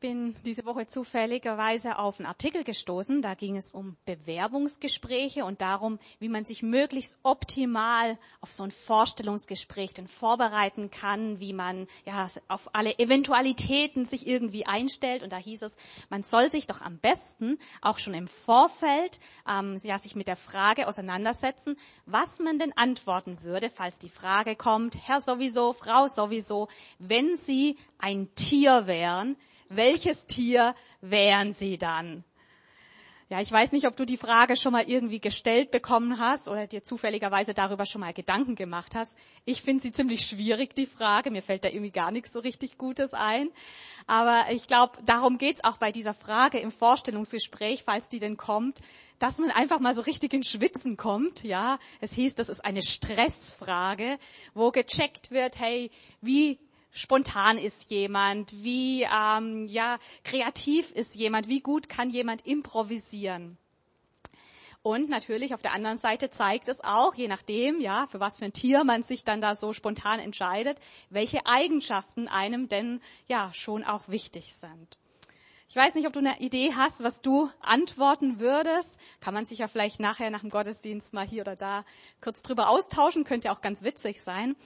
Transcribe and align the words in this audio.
bin 0.00 0.34
diese 0.44 0.64
Woche 0.64 0.86
zufälligerweise 0.86 1.98
auf 1.98 2.18
einen 2.18 2.26
Artikel 2.26 2.64
gestoßen. 2.64 3.22
Da 3.22 3.34
ging 3.34 3.56
es 3.56 3.72
um 3.72 3.96
Bewerbungsgespräche 4.04 5.44
und 5.44 5.60
darum, 5.60 5.98
wie 6.18 6.28
man 6.28 6.44
sich 6.44 6.62
möglichst 6.62 7.18
optimal 7.22 8.18
auf 8.40 8.52
so 8.52 8.62
ein 8.62 8.70
Vorstellungsgespräch 8.70 9.94
denn 9.94 10.08
vorbereiten 10.08 10.90
kann, 10.90 11.40
wie 11.40 11.52
man 11.52 11.86
ja 12.06 12.28
auf 12.48 12.74
alle 12.74 12.98
Eventualitäten 12.98 14.04
sich 14.04 14.26
irgendwie 14.26 14.66
einstellt. 14.66 15.22
Und 15.22 15.32
da 15.32 15.36
hieß 15.36 15.62
es, 15.62 15.76
man 16.10 16.22
soll 16.22 16.50
sich 16.50 16.66
doch 16.66 16.80
am 16.82 16.98
besten 16.98 17.58
auch 17.82 17.98
schon 17.98 18.14
im 18.14 18.28
Vorfeld 18.28 19.18
ähm, 19.48 19.78
ja 19.82 19.98
sich 19.98 20.14
mit 20.14 20.28
der 20.28 20.36
Frage 20.36 20.88
auseinandersetzen, 20.88 21.76
was 22.06 22.38
man 22.38 22.58
denn 22.58 22.76
antworten 22.76 23.38
würde, 23.42 23.70
falls 23.70 23.98
die 23.98 24.08
Frage 24.08 24.56
kommt, 24.56 24.96
Herr 25.06 25.20
sowieso, 25.20 25.72
Frau 25.72 26.06
sowieso, 26.06 26.68
wenn 26.98 27.36
Sie 27.36 27.76
ein 27.98 28.34
Tier 28.34 28.86
wären, 28.86 29.36
welches 29.68 30.26
Tier 30.26 30.74
wären 31.00 31.52
sie 31.52 31.78
dann? 31.78 32.24
Ja, 33.30 33.42
ich 33.42 33.52
weiß 33.52 33.72
nicht, 33.72 33.86
ob 33.86 33.94
du 33.94 34.06
die 34.06 34.16
Frage 34.16 34.56
schon 34.56 34.72
mal 34.72 34.88
irgendwie 34.88 35.20
gestellt 35.20 35.70
bekommen 35.70 36.18
hast 36.18 36.48
oder 36.48 36.66
dir 36.66 36.82
zufälligerweise 36.82 37.52
darüber 37.52 37.84
schon 37.84 38.00
mal 38.00 38.14
Gedanken 38.14 38.54
gemacht 38.54 38.94
hast. 38.94 39.18
Ich 39.44 39.60
finde 39.60 39.82
sie 39.82 39.92
ziemlich 39.92 40.24
schwierig, 40.24 40.74
die 40.74 40.86
Frage. 40.86 41.30
Mir 41.30 41.42
fällt 41.42 41.62
da 41.64 41.68
irgendwie 41.68 41.90
gar 41.90 42.10
nichts 42.10 42.32
so 42.32 42.38
richtig 42.38 42.78
Gutes 42.78 43.12
ein. 43.12 43.50
Aber 44.06 44.46
ich 44.50 44.66
glaube, 44.66 44.96
darum 45.04 45.36
geht's 45.36 45.62
auch 45.62 45.76
bei 45.76 45.92
dieser 45.92 46.14
Frage 46.14 46.58
im 46.58 46.72
Vorstellungsgespräch, 46.72 47.82
falls 47.82 48.08
die 48.08 48.18
denn 48.18 48.38
kommt, 48.38 48.80
dass 49.18 49.36
man 49.36 49.50
einfach 49.50 49.78
mal 49.78 49.92
so 49.92 50.00
richtig 50.00 50.32
in 50.32 50.42
Schwitzen 50.42 50.96
kommt. 50.96 51.44
Ja, 51.44 51.78
es 52.00 52.14
hieß, 52.14 52.34
das 52.34 52.48
ist 52.48 52.64
eine 52.64 52.80
Stressfrage, 52.80 54.18
wo 54.54 54.70
gecheckt 54.70 55.32
wird, 55.32 55.58
hey, 55.58 55.90
wie 56.22 56.58
spontan 56.90 57.58
ist 57.58 57.90
jemand, 57.90 58.62
wie 58.62 59.02
ähm, 59.02 59.66
ja 59.66 59.98
kreativ 60.24 60.90
ist 60.92 61.14
jemand, 61.14 61.48
wie 61.48 61.60
gut 61.60 61.88
kann 61.88 62.10
jemand 62.10 62.46
improvisieren. 62.46 63.58
Und 64.82 65.10
natürlich 65.10 65.54
auf 65.54 65.60
der 65.62 65.72
anderen 65.74 65.98
Seite 65.98 66.30
zeigt 66.30 66.68
es 66.68 66.82
auch, 66.82 67.14
je 67.14 67.28
nachdem, 67.28 67.80
ja, 67.80 68.06
für 68.06 68.20
was 68.20 68.38
für 68.38 68.44
ein 68.44 68.52
Tier 68.52 68.84
man 68.84 69.02
sich 69.02 69.24
dann 69.24 69.40
da 69.40 69.54
so 69.54 69.72
spontan 69.72 70.20
entscheidet, 70.20 70.78
welche 71.10 71.46
Eigenschaften 71.46 72.28
einem 72.28 72.68
denn 72.68 73.00
ja 73.26 73.52
schon 73.52 73.84
auch 73.84 74.08
wichtig 74.08 74.54
sind. 74.54 74.98
Ich 75.70 75.76
weiß 75.76 75.96
nicht, 75.96 76.06
ob 76.06 76.14
du 76.14 76.20
eine 76.20 76.40
Idee 76.40 76.72
hast, 76.74 77.02
was 77.02 77.20
du 77.20 77.50
antworten 77.60 78.40
würdest. 78.40 78.98
Kann 79.20 79.34
man 79.34 79.44
sich 79.44 79.58
ja 79.58 79.68
vielleicht 79.68 80.00
nachher 80.00 80.30
nach 80.30 80.40
dem 80.40 80.48
Gottesdienst 80.48 81.12
mal 81.12 81.26
hier 81.26 81.42
oder 81.42 81.56
da 81.56 81.84
kurz 82.22 82.42
drüber 82.42 82.70
austauschen. 82.70 83.24
Könnte 83.24 83.52
auch 83.52 83.60
ganz 83.60 83.82
witzig 83.82 84.22
sein. 84.22 84.56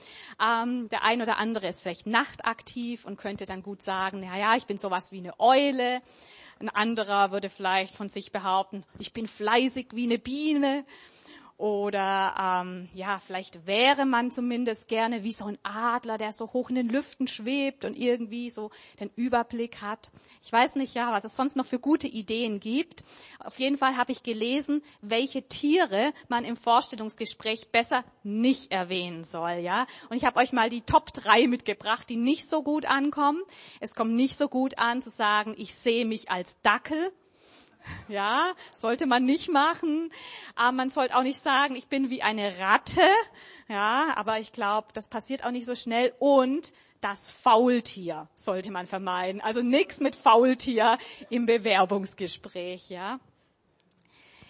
Ähm, 0.41 0.87
der 0.87 1.03
ein 1.03 1.21
oder 1.21 1.39
andere 1.39 1.67
ist 1.67 1.81
vielleicht 1.81 2.07
nachtaktiv 2.07 3.03
und 3.03 3.17
könnte 3.17 3.45
dann 3.45 3.63
gut 3.63 3.81
sagen, 3.81 4.23
ja, 4.23 4.37
ja, 4.37 4.55
ich 4.55 4.65
bin 4.65 4.77
sowas 4.77 5.11
wie 5.11 5.17
eine 5.17 5.37
Eule. 5.41 6.01
Ein 6.59 6.69
anderer 6.69 7.31
würde 7.31 7.49
vielleicht 7.49 7.95
von 7.95 8.07
sich 8.07 8.31
behaupten, 8.31 8.85
ich 8.97 9.11
bin 9.11 9.27
fleißig 9.27 9.87
wie 9.91 10.05
eine 10.05 10.19
Biene. 10.19 10.85
Oder 11.57 12.63
ähm, 12.63 12.89
ja, 12.95 13.19
vielleicht 13.19 13.67
wäre 13.67 14.05
man 14.05 14.31
zumindest 14.31 14.87
gerne 14.87 15.23
wie 15.23 15.31
so 15.31 15.45
ein 15.45 15.57
Adler, 15.61 16.17
der 16.17 16.31
so 16.31 16.51
hoch 16.51 16.69
in 16.69 16.75
den 16.75 16.89
Lüften 16.89 17.27
schwebt 17.27 17.85
und 17.85 17.95
irgendwie 17.95 18.49
so 18.49 18.71
den 18.99 19.11
Überblick 19.15 19.81
hat. 19.81 20.09
Ich 20.41 20.51
weiß 20.51 20.75
nicht, 20.75 20.95
ja, 20.95 21.11
was 21.11 21.23
es 21.23 21.35
sonst 21.35 21.55
noch 21.55 21.67
für 21.67 21.79
gute 21.79 22.07
Ideen 22.07 22.59
gibt. 22.59 23.03
Auf 23.39 23.59
jeden 23.59 23.77
Fall 23.77 23.97
habe 23.97 24.11
ich 24.11 24.23
gelesen, 24.23 24.81
welche 25.01 25.47
Tiere 25.47 26.13
man 26.27 26.43
im 26.43 26.57
Vorstellungsgespräch 26.57 27.71
besser 27.71 28.03
nicht 28.23 28.71
erwähnen 28.71 29.23
soll. 29.23 29.59
Ja, 29.59 29.85
und 30.09 30.17
ich 30.17 30.25
habe 30.25 30.39
euch 30.39 30.53
mal 30.53 30.69
die 30.69 30.81
Top 30.81 31.13
3 31.13 31.47
mitgebracht, 31.47 32.09
die 32.09 32.17
nicht 32.17 32.49
so 32.49 32.63
gut 32.63 32.85
ankommen. 32.85 33.41
Es 33.79 33.93
kommt 33.93 34.15
nicht 34.15 34.37
so 34.37 34.49
gut 34.49 34.79
an 34.79 35.03
zu 35.03 35.11
sagen, 35.11 35.53
ich 35.55 35.75
sehe 35.75 36.05
mich 36.05 36.31
als 36.31 36.61
Dackel 36.61 37.11
ja, 38.07 38.53
sollte 38.73 39.05
man 39.05 39.25
nicht 39.25 39.49
machen. 39.49 40.11
Aber 40.55 40.71
man 40.71 40.89
sollte 40.89 41.15
auch 41.15 41.23
nicht 41.23 41.41
sagen, 41.41 41.75
ich 41.75 41.87
bin 41.87 42.09
wie 42.09 42.21
eine 42.21 42.59
Ratte. 42.59 43.01
Ja, 43.67 44.13
aber 44.15 44.39
ich 44.39 44.51
glaube, 44.51 44.87
das 44.93 45.07
passiert 45.07 45.45
auch 45.45 45.51
nicht 45.51 45.65
so 45.65 45.75
schnell. 45.75 46.13
Und 46.19 46.73
das 47.01 47.31
Faultier 47.31 48.29
sollte 48.35 48.71
man 48.71 48.87
vermeiden. 48.87 49.41
Also 49.41 49.61
nichts 49.61 49.99
mit 49.99 50.15
Faultier 50.15 50.97
im 51.29 51.45
Bewerbungsgespräch, 51.45 52.89
ja. 52.89 53.19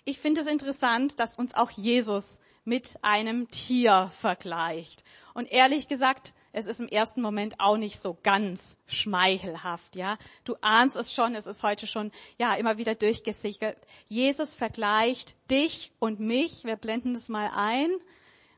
Ich 0.06 0.19
finde 0.19 0.41
es 0.41 0.47
interessant, 0.47 1.19
dass 1.19 1.36
uns 1.36 1.56
auch 1.56 1.72
Jesus 1.72 2.40
mit 2.66 3.00
einem 3.02 3.50
Tier 3.50 4.12
vergleicht. 4.19 5.03
Und 5.34 5.52
ehrlich 5.52 5.88
gesagt, 5.88 6.34
es 6.56 6.68
ist 6.68 6.80
im 6.80 6.88
ersten 6.88 7.22
Moment 7.22 7.59
auch 7.59 7.78
nicht 7.78 8.00
so 8.00 8.16
ganz 8.22 8.78
schmeichelhaft, 8.86 9.96
ja. 9.96 10.18
Du 10.46 10.56
ahnst 10.62 10.96
es 10.96 11.12
schon, 11.12 11.34
es 11.34 11.47
ist 11.47 11.64
heute 11.64 11.88
schon, 11.88 12.12
ja, 12.38 12.53
immer 12.53 12.78
wieder 12.78 12.94
durchgesichert. 12.94 13.75
Jesus 14.08 14.53
vergleicht 14.53 15.36
dich 15.50 15.92
und 16.00 16.19
mich, 16.19 16.63
wir 16.63 16.75
blenden 16.75 17.16
das 17.16 17.28
mal 17.28 17.50
ein, 17.56 17.90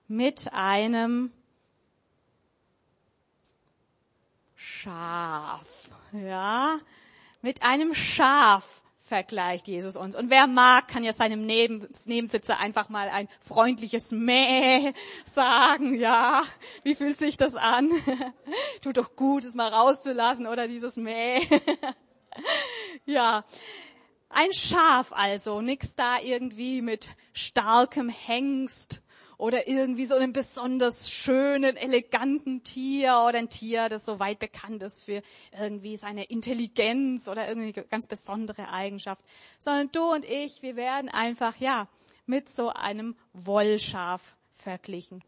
mit 0.09 0.51
einem 0.51 1.31
Schaf, 4.55 5.89
ja. 6.11 6.79
Mit 7.41 7.63
einem 7.63 7.93
Schaf 7.93 8.81
vergleicht 9.05 9.67
Jesus 9.67 9.95
uns. 9.95 10.15
Und 10.15 10.29
wer 10.31 10.47
mag, 10.47 10.87
kann 10.87 11.03
ja 11.03 11.13
seinem 11.13 11.45
Nebensitzer 11.45 12.59
einfach 12.59 12.89
mal 12.89 13.07
ein 13.09 13.27
freundliches 13.39 14.11
Mäh 14.11 14.93
sagen, 15.25 15.93
ja. 15.95 16.43
Wie 16.83 16.95
fühlt 16.95 17.17
sich 17.17 17.37
das 17.37 17.55
an? 17.55 17.91
Tut 18.81 18.97
doch 18.97 19.15
gut, 19.15 19.43
es 19.43 19.53
mal 19.53 19.71
rauszulassen 19.71 20.47
oder 20.47 20.67
dieses 20.67 20.97
Mäh. 20.97 21.41
ja. 23.05 23.45
Ein 24.29 24.51
Schaf 24.51 25.13
also, 25.13 25.61
nix 25.61 25.95
da 25.95 26.19
irgendwie 26.19 26.81
mit 26.81 27.09
starkem 27.31 28.09
Hengst 28.09 29.01
oder 29.37 29.67
irgendwie 29.67 30.05
so 30.05 30.15
einem 30.15 30.33
besonders 30.33 31.09
schönen, 31.11 31.75
eleganten 31.75 32.63
Tier 32.63 33.23
oder 33.27 33.39
ein 33.39 33.49
Tier, 33.49 33.89
das 33.89 34.05
so 34.05 34.19
weit 34.19 34.39
bekannt 34.39 34.83
ist 34.83 35.03
für 35.03 35.21
irgendwie 35.57 35.97
seine 35.97 36.25
Intelligenz 36.25 37.27
oder 37.27 37.47
irgendwie 37.47 37.73
ganz 37.73 38.07
besondere 38.07 38.69
Eigenschaft, 38.69 39.23
sondern 39.59 39.91
du 39.91 40.13
und 40.13 40.25
ich, 40.25 40.61
wir 40.61 40.75
werden 40.75 41.09
einfach, 41.09 41.57
ja, 41.57 41.87
mit 42.25 42.49
so 42.49 42.69
einem 42.69 43.15
Wollschaf 43.33 44.35
verglichen. 44.51 45.23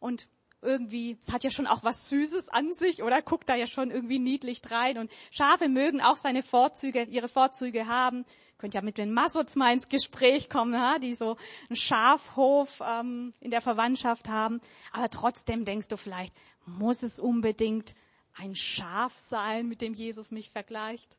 Und 0.00 0.26
irgendwie, 0.62 1.16
es 1.20 1.32
hat 1.32 1.44
ja 1.44 1.50
schon 1.50 1.66
auch 1.66 1.84
was 1.84 2.08
Süßes 2.08 2.48
an 2.48 2.72
sich, 2.72 3.02
oder? 3.02 3.22
Guckt 3.22 3.48
da 3.48 3.54
ja 3.54 3.66
schon 3.66 3.90
irgendwie 3.90 4.18
niedlich 4.18 4.60
rein. 4.70 4.98
Und 4.98 5.10
Schafe 5.30 5.68
mögen 5.68 6.00
auch 6.00 6.16
seine 6.16 6.42
Vorzüge, 6.42 7.04
ihre 7.04 7.28
Vorzüge 7.28 7.86
haben 7.86 8.24
könnt 8.58 8.74
ja 8.74 8.82
mit 8.82 8.98
den 8.98 9.12
Massots 9.12 9.54
mal 9.54 9.72
ins 9.72 9.88
Gespräch 9.88 10.50
kommen, 10.50 10.74
ja, 10.74 10.98
die 10.98 11.14
so 11.14 11.36
einen 11.68 11.76
Schafhof 11.76 12.82
ähm, 12.84 13.32
in 13.40 13.50
der 13.50 13.60
Verwandtschaft 13.60 14.28
haben. 14.28 14.60
Aber 14.92 15.08
trotzdem 15.08 15.64
denkst 15.64 15.88
du 15.88 15.96
vielleicht, 15.96 16.34
muss 16.66 17.02
es 17.02 17.20
unbedingt 17.20 17.94
ein 18.34 18.54
Schaf 18.54 19.16
sein, 19.16 19.68
mit 19.68 19.80
dem 19.80 19.94
Jesus 19.94 20.30
mich 20.30 20.50
vergleicht? 20.50 21.18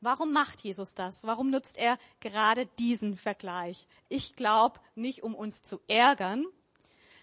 Warum 0.00 0.32
macht 0.32 0.60
Jesus 0.60 0.94
das? 0.94 1.24
Warum 1.24 1.50
nutzt 1.50 1.78
er 1.78 1.98
gerade 2.20 2.66
diesen 2.78 3.16
Vergleich? 3.16 3.86
Ich 4.08 4.36
glaube 4.36 4.78
nicht, 4.94 5.22
um 5.22 5.34
uns 5.34 5.62
zu 5.62 5.80
ärgern, 5.88 6.44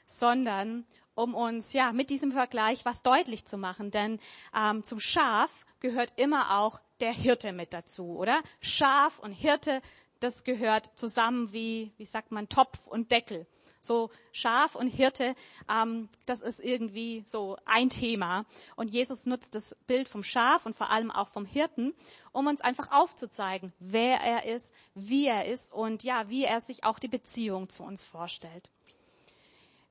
sondern 0.06 0.86
um 1.16 1.36
uns 1.36 1.74
ja 1.74 1.94
mit 1.94 2.10
diesem 2.10 2.32
Vergleich 2.32 2.86
was 2.86 3.04
deutlich 3.04 3.46
zu 3.46 3.58
machen. 3.58 3.92
Denn 3.92 4.20
ähm, 4.56 4.84
zum 4.84 5.00
Schaf 5.00 5.66
gehört 5.80 6.14
immer 6.16 6.60
auch 6.60 6.80
der 7.00 7.14
Hirte 7.14 7.54
mit 7.54 7.74
dazu, 7.74 8.18
oder? 8.18 8.42
Schaf 8.62 9.20
und 9.20 9.34
Hirte, 9.34 9.82
das 10.20 10.44
gehört 10.44 10.92
zusammen 10.98 11.52
wie, 11.52 11.92
wie 11.98 12.06
sagt 12.06 12.32
man, 12.32 12.50
Topf 12.50 12.88
und 12.88 13.12
Deckel. 13.12 13.46
So 13.82 14.10
Schaf 14.32 14.76
und 14.76 14.88
Hirte, 14.88 15.36
ähm, 15.70 16.08
das 16.26 16.42
ist 16.42 16.62
irgendwie 16.62 17.26
so 17.28 17.58
ein 17.66 17.90
Thema. 17.90 18.46
Und 18.78 18.90
Jesus 18.90 19.26
nutzt 19.26 19.56
das 19.56 19.76
Bild 19.88 20.08
vom 20.08 20.24
Schaf 20.24 20.66
und 20.66 20.74
vor 20.74 20.90
allem 20.90 21.12
auch 21.12 21.28
vom 21.28 21.46
Hirten, 21.46 21.94
um 22.32 22.48
uns 22.48 22.62
einfach 22.62 22.92
aufzuzeigen, 22.92 23.74
wer 23.80 24.22
er 24.22 24.46
ist, 24.46 24.72
wie 24.96 25.28
er 25.28 25.46
ist 25.48 25.74
und 25.74 26.02
ja, 26.04 26.30
wie 26.30 26.46
er 26.46 26.62
sich 26.62 26.86
auch 26.86 26.98
die 26.98 27.10
Beziehung 27.10 27.68
zu 27.68 27.84
uns 27.84 28.06
vorstellt. 28.06 28.72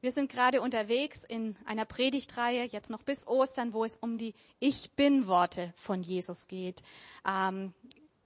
Wir 0.03 0.11
sind 0.11 0.33
gerade 0.33 0.61
unterwegs 0.61 1.23
in 1.23 1.55
einer 1.65 1.85
Predigtreihe, 1.85 2.65
jetzt 2.65 2.91
noch 2.91 3.05
bis 3.05 3.29
Ostern, 3.29 3.73
wo 3.73 3.85
es 3.85 3.97
um 3.97 4.19
die 4.19 4.35
Ich 4.59 4.91
bin-Worte 4.97 5.73
von 5.77 6.03
Jesus 6.03 6.49
geht. 6.49 6.83
Ähm, 7.25 7.73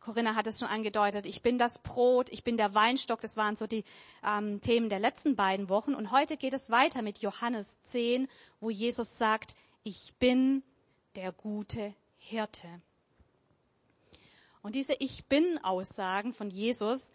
Corinna 0.01 0.37
hat 0.37 0.47
es 0.47 0.59
schon 0.59 0.69
angedeutet, 0.69 1.27
ich 1.27 1.43
bin 1.43 1.59
das 1.59 1.81
Brot, 1.81 2.31
ich 2.31 2.45
bin 2.45 2.57
der 2.57 2.73
Weinstock, 2.73 3.21
das 3.21 3.37
waren 3.37 3.57
so 3.57 3.67
die 3.67 3.85
ähm, 4.25 4.63
Themen 4.63 4.89
der 4.89 5.01
letzten 5.01 5.37
beiden 5.37 5.69
Wochen. 5.69 5.95
Und 5.95 6.13
heute 6.13 6.39
geht 6.39 6.55
es 6.55 6.71
weiter 6.71 7.03
mit 7.03 7.19
Johannes 7.19 7.77
10, 7.83 8.27
wo 8.59 8.71
Jesus 8.71 9.19
sagt, 9.19 9.55
ich 9.83 10.15
bin 10.19 10.63
der 11.15 11.31
gute 11.31 11.95
Hirte. 12.17 12.69
Und 14.63 14.75
diese 14.75 14.95
Ich 14.95 15.27
bin 15.27 15.63
Aussagen 15.63 16.33
von 16.33 16.49
Jesus, 16.49 17.13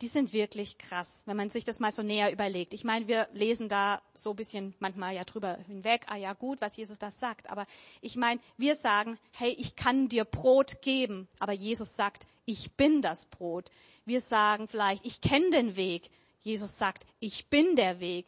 die 0.00 0.08
sind 0.08 0.32
wirklich 0.32 0.78
krass, 0.78 1.22
wenn 1.26 1.36
man 1.36 1.50
sich 1.50 1.64
das 1.64 1.78
mal 1.78 1.92
so 1.92 2.02
näher 2.02 2.32
überlegt. 2.32 2.74
Ich 2.74 2.82
meine, 2.82 3.06
wir 3.06 3.28
lesen 3.32 3.68
da 3.68 4.02
so 4.14 4.30
ein 4.30 4.36
bisschen 4.36 4.74
manchmal 4.80 5.14
ja 5.14 5.24
drüber 5.24 5.58
hinweg, 5.68 6.06
ah 6.08 6.16
ja 6.16 6.32
gut, 6.32 6.60
was 6.60 6.76
Jesus 6.76 6.98
das 6.98 7.20
sagt. 7.20 7.48
Aber 7.50 7.66
ich 8.00 8.16
meine, 8.16 8.40
wir 8.56 8.74
sagen, 8.74 9.18
hey, 9.30 9.54
ich 9.58 9.76
kann 9.76 10.08
dir 10.08 10.24
Brot 10.24 10.82
geben. 10.82 11.28
Aber 11.38 11.52
Jesus 11.52 11.94
sagt, 11.94 12.26
ich 12.46 12.72
bin 12.72 13.02
das 13.02 13.26
Brot. 13.26 13.70
Wir 14.04 14.20
sagen 14.20 14.66
vielleicht, 14.66 15.06
ich 15.06 15.20
kenne 15.20 15.50
den 15.50 15.76
Weg. 15.76 16.10
Jesus 16.42 16.78
sagt, 16.78 17.06
ich 17.20 17.46
bin 17.46 17.76
der 17.76 18.00
Weg. 18.00 18.26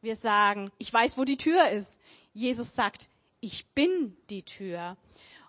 Wir 0.00 0.14
sagen, 0.14 0.70
ich 0.78 0.92
weiß, 0.92 1.18
wo 1.18 1.24
die 1.24 1.36
Tür 1.36 1.70
ist. 1.70 2.00
Jesus 2.32 2.74
sagt, 2.74 3.08
ich 3.40 3.66
bin 3.66 4.16
die 4.30 4.44
Tür. 4.44 4.96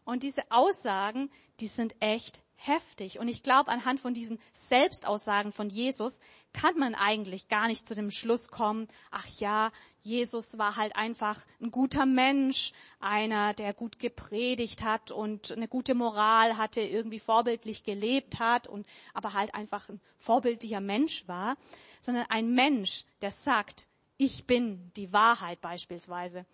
Und 0.06 0.24
diese 0.24 0.52
Aussagen, 0.52 1.30
die 1.60 1.68
sind 1.68 1.96
echt 2.00 2.42
heftig. 2.66 3.20
Und 3.20 3.28
ich 3.28 3.44
glaube, 3.44 3.70
anhand 3.70 4.00
von 4.00 4.14
diesen 4.14 4.40
Selbstaussagen 4.54 5.52
von 5.52 5.70
Jesus 5.70 6.20
kann 6.54 6.78
man 6.78 6.96
eigentlich 6.96 7.48
gar 7.48 7.68
nicht 7.68 7.86
zu 7.86 7.96
dem 7.96 8.12
Schluss 8.12 8.50
kommen, 8.50 8.88
ach 9.12 9.28
ja, 9.40 9.72
Jesus 10.02 10.58
war 10.58 10.76
halt 10.76 10.96
einfach 10.96 11.44
ein 11.62 11.72
guter 11.72 12.06
Mensch, 12.06 12.74
einer, 13.00 13.54
der 13.54 13.74
gut 13.74 14.00
gepredigt 14.00 14.84
hat 14.84 15.12
und 15.12 15.52
eine 15.52 15.68
gute 15.68 15.96
Moral 15.96 16.58
hatte, 16.58 16.82
irgendwie 16.82 17.20
vorbildlich 17.20 17.84
gelebt 17.84 18.40
hat 18.40 18.68
und 18.68 18.86
aber 19.14 19.34
halt 19.34 19.56
einfach 19.56 19.90
ein 19.90 20.00
vorbildlicher 20.18 20.82
Mensch 20.82 21.28
war, 21.28 21.58
sondern 22.00 22.26
ein 22.30 22.54
Mensch, 22.54 23.06
der 23.22 23.32
sagt, 23.32 23.88
ich 24.18 24.46
bin 24.46 24.92
die 24.96 25.12
Wahrheit 25.12 25.60
beispielsweise 25.60 26.46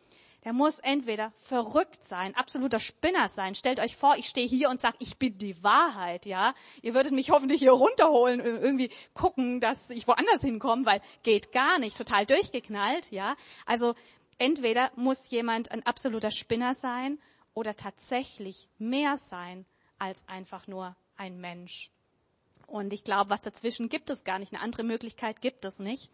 der 0.46 0.54
muss 0.54 0.80
entweder 0.80 1.34
verrückt 1.38 2.04
sein, 2.04 2.36
absoluter 2.36 2.80
Spinner 2.80 3.28
sein. 3.28 3.56
Stellt 3.56 3.80
euch 3.80 3.98
vor, 3.98 4.16
ich 4.18 4.28
stehe 4.28 4.48
hier 4.48 4.70
und 4.70 4.80
sage, 4.80 4.96
ich 5.00 5.18
bin 5.18 5.38
die 5.38 5.62
Wahrheit, 5.64 6.26
ja. 6.26 6.54
Ihr 6.82 6.94
würdet 6.94 7.12
mich 7.12 7.30
hoffentlich 7.30 7.60
hier 7.60 7.74
runterholen, 7.74 8.40
irgendwie 8.40 8.90
gucken, 9.14 9.60
dass 9.60 9.90
ich 9.90 10.08
woanders 10.08 10.42
hinkomme, 10.42 10.86
weil 10.86 11.02
geht 11.24 11.52
gar 11.52 11.78
nicht, 11.80 11.98
total 11.98 12.26
durchgeknallt, 12.26 13.12
ja. 13.12 13.36
Also 13.66 13.96
entweder 14.38 14.92
muss 14.96 15.30
jemand 15.30 15.72
ein 15.72 15.86
absoluter 15.86 16.32
Spinner 16.32 16.74
sein 16.74 17.20
oder 17.54 17.76
tatsächlich 17.76 18.70
mehr 18.78 19.18
sein 19.18 19.66
als 19.98 20.26
einfach 20.28 20.68
nur 20.68 20.96
ein 21.18 21.42
Mensch. 21.42 21.92
Und 22.66 22.94
ich 22.94 23.04
glaube, 23.04 23.30
was 23.30 23.42
dazwischen 23.42 23.90
gibt 23.90 24.10
es 24.10 24.24
gar 24.24 24.40
nicht. 24.40 24.54
Eine 24.54 24.62
andere 24.62 24.84
Möglichkeit 24.84 25.42
gibt 25.42 25.66
es 25.66 25.80
nicht. 25.80 26.10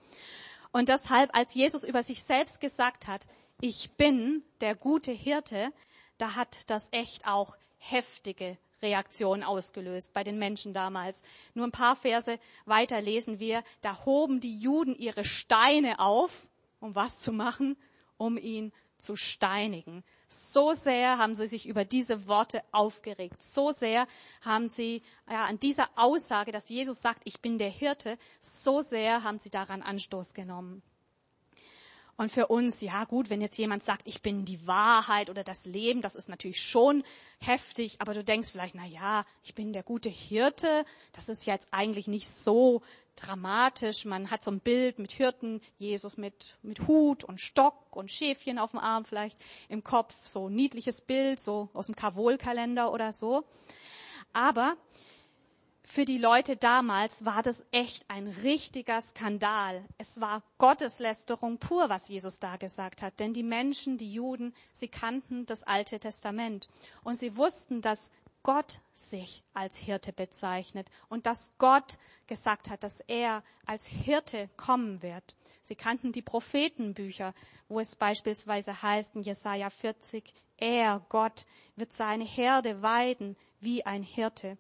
Und 0.71 0.89
deshalb, 0.89 1.35
als 1.35 1.53
Jesus 1.53 1.83
über 1.83 2.01
sich 2.01 2.23
selbst 2.23 2.59
gesagt 2.59 3.07
hat, 3.07 3.27
ich 3.61 3.91
bin 3.91 4.43
der 4.61 4.75
gute 4.75 5.11
Hirte, 5.11 5.71
da 6.17 6.35
hat 6.35 6.69
das 6.69 6.87
echt 6.91 7.27
auch 7.27 7.55
heftige 7.77 8.57
Reaktionen 8.81 9.43
ausgelöst 9.43 10.13
bei 10.13 10.23
den 10.23 10.37
Menschen 10.37 10.73
damals. 10.73 11.21
Nur 11.53 11.65
ein 11.65 11.71
paar 11.71 11.95
Verse 11.95 12.39
weiter 12.65 13.01
lesen 13.01 13.39
wir, 13.39 13.63
da 13.81 14.05
hoben 14.05 14.39
die 14.39 14.59
Juden 14.59 14.95
ihre 14.95 15.23
Steine 15.23 15.99
auf, 15.99 16.47
um 16.79 16.95
was 16.95 17.19
zu 17.19 17.31
machen? 17.31 17.77
Um 18.17 18.37
ihn 18.37 18.71
zu 18.97 19.15
steinigen. 19.15 20.03
So 20.27 20.73
sehr 20.73 21.17
haben 21.17 21.35
sie 21.35 21.47
sich 21.47 21.67
über 21.67 21.85
diese 21.85 22.27
Worte 22.27 22.63
aufgeregt. 22.71 23.41
So 23.41 23.71
sehr 23.71 24.07
haben 24.41 24.69
sie 24.69 25.03
ja, 25.29 25.45
an 25.45 25.59
dieser 25.59 25.89
Aussage, 25.95 26.51
dass 26.51 26.69
Jesus 26.69 27.01
sagt, 27.01 27.21
ich 27.25 27.41
bin 27.41 27.57
der 27.57 27.69
Hirte, 27.69 28.17
so 28.39 28.81
sehr 28.81 29.23
haben 29.23 29.39
sie 29.39 29.49
daran 29.49 29.81
Anstoß 29.81 30.33
genommen. 30.33 30.81
Und 32.17 32.31
für 32.31 32.47
uns, 32.47 32.79
ja 32.79 33.03
gut, 33.03 33.29
wenn 33.29 33.41
jetzt 33.41 33.57
jemand 33.57 33.83
sagt, 33.83 34.07
ich 34.07 34.21
bin 34.21 34.45
die 34.45 34.65
Wahrheit 34.65 35.29
oder 35.29 35.43
das 35.43 35.65
Leben, 35.65 36.01
das 36.01 36.15
ist 36.15 36.29
natürlich 36.29 36.61
schon 36.61 37.03
heftig, 37.39 37.97
aber 37.99 38.13
du 38.13 38.23
denkst 38.23 38.51
vielleicht, 38.51 38.75
na 38.75 38.85
ja, 38.85 39.25
ich 39.43 39.53
bin 39.53 39.73
der 39.73 39.83
gute 39.83 40.07
Hirte, 40.07 40.85
das 41.11 41.27
ist 41.27 41.45
jetzt 41.45 41.67
eigentlich 41.71 42.07
nicht 42.07 42.29
so 42.29 42.81
dramatisch. 43.17 44.05
Man 44.05 44.31
hat 44.31 44.43
so 44.43 44.51
ein 44.51 44.61
Bild 44.61 44.97
mit 44.97 45.11
Hirten, 45.11 45.61
Jesus 45.77 46.17
mit, 46.17 46.57
mit 46.61 46.87
Hut 46.87 47.25
und 47.25 47.41
Stock 47.41 47.95
und 47.95 48.11
Schäfchen 48.11 48.59
auf 48.59 48.71
dem 48.71 48.79
Arm 48.79 49.03
vielleicht 49.03 49.37
im 49.67 49.83
Kopf, 49.83 50.13
so 50.25 50.47
niedliches 50.49 51.01
Bild, 51.01 51.39
so 51.39 51.69
aus 51.73 51.87
dem 51.87 51.95
Karol-Kalender 51.95 52.93
oder 52.93 53.11
so. 53.11 53.43
Aber 54.31 54.75
für 55.87 56.03
die 56.03 56.17
Leute 56.17 56.57
damals 56.57 57.25
war 57.25 57.43
das 57.43 57.65
echt 57.71 58.09
ein 58.09 58.27
richtiger 58.27 59.01
Skandal. 59.01 59.85
Es 59.99 60.19
war 60.19 60.41
Gotteslästerung 60.57 61.59
pur, 61.59 61.89
was 61.89 62.09
Jesus 62.09 62.39
da 62.39 62.57
gesagt 62.57 63.03
hat. 63.03 63.19
Denn 63.19 63.33
die 63.33 63.43
Menschen, 63.43 63.99
die 63.99 64.11
Juden, 64.11 64.55
sie 64.73 64.87
kannten 64.87 65.45
das 65.45 65.63
Alte 65.63 65.99
Testament. 65.99 66.69
Und 67.03 67.15
sie 67.15 67.37
wussten, 67.37 67.81
dass 67.81 68.11
Gott 68.41 68.81
sich 68.93 69.43
als 69.53 69.75
Hirte 69.75 70.11
bezeichnet 70.11 70.87
und 71.07 71.25
dass 71.27 71.53
Gott 71.59 71.97
gesagt 72.27 72.69
hat, 72.69 72.83
dass 72.83 72.99
er 73.01 73.43
als 73.65 73.85
Hirte 73.85 74.49
kommen 74.57 75.01
wird. 75.03 75.35
Sie 75.61 75.75
kannten 75.75 76.11
die 76.11 76.21
Prophetenbücher, 76.21 77.33
wo 77.67 77.79
es 77.79 77.95
beispielsweise 77.95 78.81
heißt 78.81 79.15
in 79.15 79.21
Jesaja 79.21 79.69
40, 79.69 80.33
er, 80.57 81.05
Gott, 81.09 81.45
wird 81.75 81.91
seine 81.91 82.23
Herde 82.23 82.81
weiden 82.81 83.35
wie 83.59 83.85
ein 83.85 84.03
Hirte. 84.03 84.57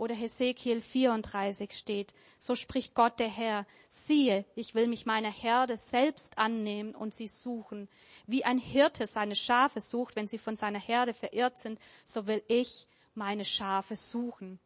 Oder 0.00 0.14
Hesekiel 0.14 0.80
34 0.80 1.76
steht, 1.76 2.14
so 2.38 2.54
spricht 2.54 2.94
Gott 2.94 3.20
der 3.20 3.28
Herr, 3.28 3.66
siehe, 3.90 4.46
ich 4.54 4.74
will 4.74 4.86
mich 4.86 5.04
meiner 5.04 5.30
Herde 5.30 5.76
selbst 5.76 6.38
annehmen 6.38 6.94
und 6.94 7.12
sie 7.12 7.26
suchen. 7.26 7.86
Wie 8.26 8.42
ein 8.46 8.56
Hirte 8.56 9.06
seine 9.06 9.36
Schafe 9.36 9.82
sucht, 9.82 10.16
wenn 10.16 10.26
sie 10.26 10.38
von 10.38 10.56
seiner 10.56 10.78
Herde 10.78 11.12
verirrt 11.12 11.58
sind, 11.58 11.78
so 12.02 12.26
will 12.26 12.42
ich 12.48 12.86
meine 13.14 13.44
Schafe 13.44 13.94
suchen. 13.94 14.58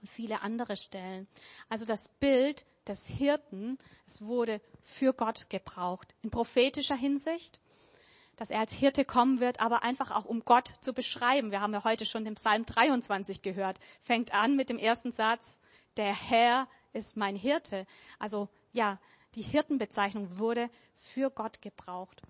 Und 0.00 0.08
viele 0.08 0.40
andere 0.42 0.76
Stellen. 0.76 1.26
Also 1.68 1.84
das 1.84 2.08
Bild 2.20 2.64
des 2.86 3.08
Hirten, 3.08 3.76
es 4.06 4.22
wurde 4.22 4.60
für 4.82 5.14
Gott 5.14 5.50
gebraucht. 5.50 6.14
In 6.22 6.30
prophetischer 6.30 6.94
Hinsicht, 6.94 7.58
dass 8.36 8.50
er 8.50 8.60
als 8.60 8.72
Hirte 8.72 9.04
kommen 9.04 9.40
wird, 9.40 9.60
aber 9.60 9.82
einfach 9.82 10.10
auch 10.10 10.24
um 10.24 10.44
Gott 10.44 10.72
zu 10.80 10.92
beschreiben. 10.92 11.50
Wir 11.50 11.60
haben 11.60 11.72
ja 11.72 11.84
heute 11.84 12.06
schon 12.06 12.24
den 12.24 12.34
Psalm 12.34 12.66
23 12.66 13.42
gehört. 13.42 13.78
Fängt 14.00 14.32
an 14.34 14.56
mit 14.56 14.68
dem 14.68 14.78
ersten 14.78 15.12
Satz, 15.12 15.60
der 15.96 16.14
Herr 16.14 16.68
ist 16.92 17.16
mein 17.16 17.36
Hirte. 17.36 17.86
Also 18.18 18.48
ja, 18.72 18.98
die 19.34 19.42
Hirtenbezeichnung 19.42 20.38
wurde 20.38 20.70
für 20.96 21.30
Gott 21.30 21.62
gebraucht. 21.62 22.22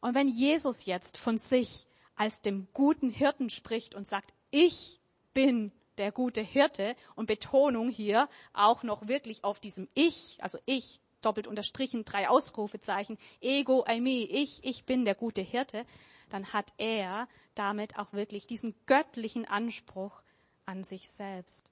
Und 0.00 0.14
wenn 0.14 0.28
Jesus 0.28 0.86
jetzt 0.86 1.18
von 1.18 1.38
sich 1.38 1.86
als 2.14 2.40
dem 2.42 2.68
guten 2.72 3.10
Hirten 3.10 3.50
spricht 3.50 3.94
und 3.94 4.06
sagt, 4.06 4.32
ich 4.50 5.00
bin 5.34 5.72
der 5.98 6.12
gute 6.12 6.40
Hirte 6.40 6.94
und 7.16 7.26
Betonung 7.26 7.90
hier 7.90 8.28
auch 8.52 8.82
noch 8.82 9.08
wirklich 9.08 9.44
auf 9.44 9.60
diesem 9.60 9.88
Ich, 9.94 10.38
also 10.40 10.58
ich, 10.64 11.00
doppelt 11.22 11.46
unterstrichen, 11.46 12.04
drei 12.04 12.28
Ausrufezeichen, 12.28 13.18
ego, 13.40 13.84
eimi, 13.84 14.22
ich, 14.24 14.64
ich 14.64 14.84
bin 14.84 15.04
der 15.04 15.14
gute 15.14 15.42
Hirte, 15.42 15.84
dann 16.28 16.52
hat 16.52 16.72
er 16.78 17.28
damit 17.54 17.98
auch 17.98 18.12
wirklich 18.12 18.46
diesen 18.46 18.74
göttlichen 18.86 19.46
Anspruch 19.46 20.22
an 20.66 20.84
sich 20.84 21.08
selbst. 21.08 21.70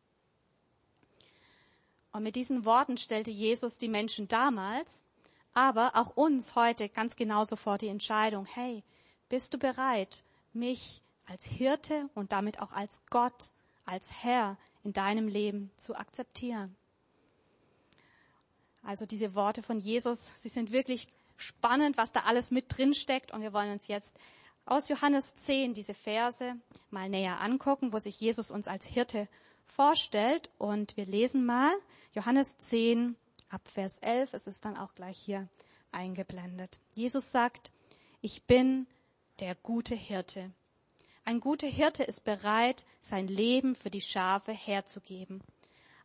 Und 2.12 2.22
mit 2.22 2.34
diesen 2.34 2.64
Worten 2.64 2.96
stellte 2.96 3.30
Jesus 3.30 3.76
die 3.76 3.88
Menschen 3.88 4.26
damals, 4.26 5.04
aber 5.52 5.92
auch 5.96 6.16
uns 6.16 6.54
heute 6.54 6.88
ganz 6.88 7.16
genauso 7.16 7.56
vor 7.56 7.78
die 7.78 7.88
Entscheidung, 7.88 8.46
hey, 8.46 8.82
bist 9.28 9.52
du 9.52 9.58
bereit, 9.58 10.24
mich 10.52 11.02
als 11.26 11.44
Hirte 11.44 12.08
und 12.14 12.32
damit 12.32 12.60
auch 12.60 12.72
als 12.72 13.02
Gott, 13.10 13.52
als 13.84 14.22
Herr 14.22 14.56
in 14.82 14.92
deinem 14.92 15.28
Leben 15.28 15.70
zu 15.76 15.94
akzeptieren? 15.94 16.74
Also 18.86 19.04
diese 19.04 19.34
Worte 19.34 19.62
von 19.62 19.80
Jesus, 19.80 20.20
sie 20.36 20.48
sind 20.48 20.70
wirklich 20.70 21.08
spannend, 21.36 21.96
was 21.96 22.12
da 22.12 22.20
alles 22.20 22.52
mit 22.52 22.66
drin 22.68 22.94
steckt. 22.94 23.32
Und 23.32 23.42
wir 23.42 23.52
wollen 23.52 23.72
uns 23.72 23.88
jetzt 23.88 24.16
aus 24.64 24.88
Johannes 24.88 25.34
10 25.34 25.74
diese 25.74 25.92
Verse 25.92 26.54
mal 26.90 27.08
näher 27.08 27.40
angucken, 27.40 27.92
wo 27.92 27.98
sich 27.98 28.20
Jesus 28.20 28.50
uns 28.50 28.68
als 28.68 28.86
Hirte 28.86 29.28
vorstellt. 29.66 30.50
Und 30.58 30.96
wir 30.96 31.04
lesen 31.04 31.44
mal 31.44 31.74
Johannes 32.14 32.58
10 32.58 33.16
ab 33.50 33.62
Vers 33.66 33.98
11. 33.98 34.34
Es 34.34 34.46
ist 34.46 34.64
dann 34.64 34.76
auch 34.76 34.94
gleich 34.94 35.18
hier 35.18 35.48
eingeblendet. 35.90 36.78
Jesus 36.94 37.32
sagt, 37.32 37.72
ich 38.20 38.44
bin 38.44 38.86
der 39.40 39.56
gute 39.56 39.96
Hirte. 39.96 40.52
Ein 41.24 41.40
guter 41.40 41.66
Hirte 41.66 42.04
ist 42.04 42.24
bereit, 42.24 42.84
sein 43.00 43.26
Leben 43.26 43.74
für 43.74 43.90
die 43.90 44.00
Schafe 44.00 44.52
herzugeben. 44.52 45.42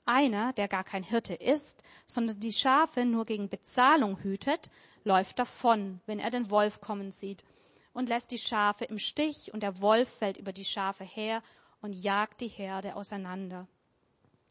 Einer, 0.05 0.51
der 0.53 0.67
gar 0.67 0.83
kein 0.83 1.03
Hirte 1.03 1.35
ist, 1.35 1.83
sondern 2.05 2.39
die 2.39 2.53
Schafe 2.53 3.05
nur 3.05 3.25
gegen 3.25 3.49
Bezahlung 3.49 4.17
hütet, 4.19 4.69
läuft 5.03 5.39
davon, 5.39 6.01
wenn 6.05 6.19
er 6.19 6.31
den 6.31 6.49
Wolf 6.49 6.81
kommen 6.81 7.11
sieht, 7.11 7.43
und 7.93 8.09
lässt 8.09 8.31
die 8.31 8.39
Schafe 8.39 8.85
im 8.85 8.99
Stich, 8.99 9.53
und 9.53 9.63
der 9.63 9.81
Wolf 9.81 10.09
fällt 10.09 10.37
über 10.37 10.53
die 10.53 10.65
Schafe 10.65 11.03
her 11.03 11.43
und 11.81 11.93
jagt 11.93 12.41
die 12.41 12.47
Herde 12.47 12.95
auseinander. 12.95 13.67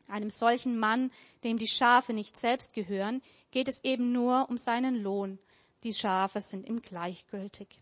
Einem 0.08 0.30
solchen 0.30 0.78
Mann, 0.78 1.10
dem 1.44 1.58
die 1.58 1.68
Schafe 1.68 2.12
nicht 2.12 2.36
selbst 2.36 2.72
gehören, 2.72 3.22
geht 3.50 3.68
es 3.68 3.82
eben 3.84 4.12
nur 4.12 4.48
um 4.48 4.58
seinen 4.58 4.96
Lohn. 4.96 5.38
Die 5.84 5.94
Schafe 5.94 6.40
sind 6.40 6.68
ihm 6.68 6.82
gleichgültig. 6.82 7.80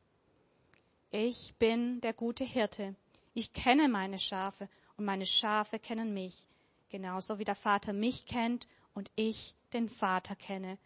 Ich 1.10 1.54
bin 1.58 2.00
der 2.02 2.12
gute 2.12 2.44
Hirte. 2.44 2.94
Ich 3.34 3.52
kenne 3.52 3.88
meine 3.88 4.18
Schafe 4.18 4.68
und 4.96 5.04
meine 5.04 5.26
Schafe 5.26 5.78
kennen 5.78 6.12
mich 6.12 6.46
genauso 6.88 7.38
wie 7.38 7.44
der 7.44 7.54
Vater 7.54 7.92
mich 7.92 8.26
kennt 8.26 8.66
und 8.94 9.10
ich 9.16 9.54
den 9.72 9.88
Vater 9.88 10.34
kenne 10.34 10.78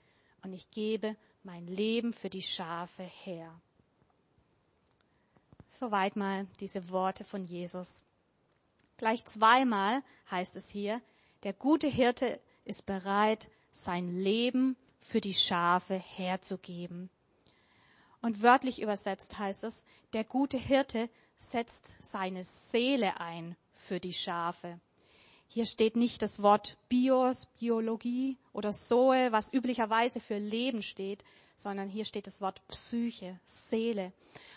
und 0.42 0.52
ich 0.52 0.70
gebe 0.70 1.16
mein 1.42 1.66
Leben 1.66 2.12
für 2.12 2.30
die 2.30 2.42
Schafe 2.42 3.02
her. 3.02 3.60
Soweit 5.70 6.16
mal 6.16 6.46
diese 6.60 6.90
Worte 6.90 7.24
von 7.24 7.44
Jesus. 7.44 8.04
Gleich 8.98 9.24
zweimal 9.24 10.02
heißt 10.30 10.54
es 10.56 10.68
hier, 10.68 11.00
der 11.42 11.52
gute 11.52 11.88
Hirte 11.88 12.40
ist 12.64 12.86
bereit, 12.86 13.50
sein 13.72 14.18
Leben 14.18 14.76
für 15.00 15.20
die 15.20 15.34
Schafe 15.34 15.94
herzugeben. 15.94 17.10
Und 18.20 18.42
wörtlich 18.42 18.80
übersetzt 18.80 19.38
heißt 19.38 19.64
es, 19.64 19.84
der 20.12 20.22
gute 20.22 20.58
Hirte 20.58 21.10
setzt 21.36 21.96
seine 21.98 22.44
Seele 22.44 23.18
ein 23.18 23.56
für 23.74 23.98
die 23.98 24.12
Schafe. 24.12 24.78
Hier 25.54 25.66
steht 25.66 25.96
nicht 25.96 26.22
das 26.22 26.40
Wort 26.40 26.78
Bios, 26.88 27.44
Biologie 27.60 28.38
oder 28.54 28.70
Zoe, 28.70 29.32
was 29.32 29.52
üblicherweise 29.52 30.18
für 30.18 30.38
Leben 30.38 30.82
steht, 30.82 31.26
sondern 31.56 31.90
hier 31.90 32.06
steht 32.06 32.26
das 32.26 32.40
Wort 32.40 32.66
Psyche, 32.68 33.38
Seele. 33.44 34.14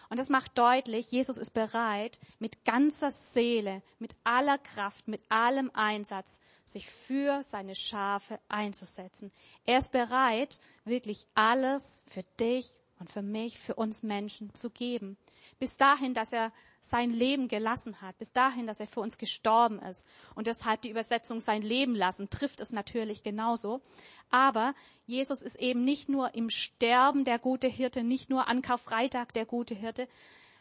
Und 0.10 0.20
das 0.22 0.30
macht 0.30 0.58
deutlich, 0.58 1.12
Jesus 1.12 1.36
ist 1.36 1.54
bereit, 1.54 2.18
mit 2.40 2.64
ganzer 2.64 3.12
Seele, 3.12 3.82
mit 4.00 4.16
aller 4.24 4.58
Kraft, 4.58 5.10
mit 5.10 5.20
allem 5.28 5.70
Einsatz, 5.74 6.40
sich 6.64 6.90
für 6.90 7.44
seine 7.44 7.75
Schafe 7.75 8.40
einzusetzen. 8.48 9.34
Er 9.66 9.80
ist 9.80 9.92
bereit, 9.92 10.62
wirklich 10.86 11.28
alles 11.34 12.04
für 12.08 12.24
dich 12.40 12.74
und 13.00 13.12
für 13.12 13.22
mich, 13.22 13.60
für 13.60 13.75
uns 13.75 14.02
Menschen 14.02 14.56
zu 14.56 14.70
geben. 14.70 15.18
Bis 15.60 15.75
dahin, 15.75 16.14
dass 16.14 16.32
er 16.32 16.54
sein 16.89 17.12
Leben 17.12 17.48
gelassen 17.48 18.01
hat, 18.01 18.18
bis 18.18 18.32
dahin, 18.32 18.68
dass 18.68 18.80
er 18.80 18.88
für 18.88 19.00
uns 19.00 19.18
gestorben 19.18 19.80
ist. 19.80 20.08
Und 20.36 20.48
deshalb 20.48 20.82
die 20.82 20.89
Übersetzung 20.89 21.42
sein 21.42 21.62
Leben 21.62 21.96
lassen 21.96 22.30
trifft 22.30 22.62
es 22.62 22.72
natürlich 22.72 23.24
genauso. 23.24 23.82
Aber 24.30 24.74
Jesus 25.06 25.42
ist 25.42 25.56
eben 25.58 25.84
nicht 25.84 26.10
nur 26.10 26.36
im 26.36 26.50
Sterben 26.50 27.25
der 27.25 27.39
gute 27.39 27.68
Hirte, 27.68 28.04
nicht 28.04 28.30
nur 28.30 28.48
an 28.48 28.62
Karfreitag 28.62 29.34
der 29.34 29.46
gute 29.46 29.75
Hirte, 29.75 30.08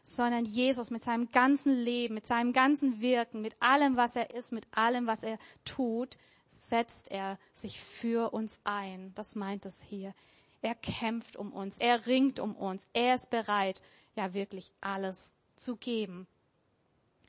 sondern 0.02 0.45
Jesus 0.45 0.90
mit 0.90 1.02
seinem 1.02 1.31
ganzen 1.31 1.75
Leben, 1.83 2.14
mit 2.14 2.26
seinem 2.26 2.52
ganzen 2.52 3.00
Wirken, 3.00 3.40
mit 3.40 3.57
allem, 3.61 3.97
was 3.97 4.16
er 4.16 4.35
ist, 4.35 4.52
mit 4.52 4.66
allem, 4.73 5.07
was 5.07 5.23
er 5.23 5.38
tut, 5.64 6.19
setzt 6.50 7.11
er 7.11 7.38
sich 7.52 7.81
für 7.81 8.33
uns 8.33 8.61
ein. 8.64 9.12
Das 9.14 9.35
meint 9.35 9.66
es 9.66 9.81
hier. 9.81 10.14
Er 10.61 10.75
kämpft 10.75 11.37
um 11.37 11.52
uns, 11.52 11.78
er 11.78 12.07
ringt 12.07 12.40
um 12.40 12.54
uns, 12.54 12.87
er 12.95 13.14
ist 13.14 13.31
bereit, 13.31 13.83
ja 14.16 14.33
wirklich 14.33 14.73
alles 14.81 15.35
zu 15.64 15.76
geben. 15.76 16.26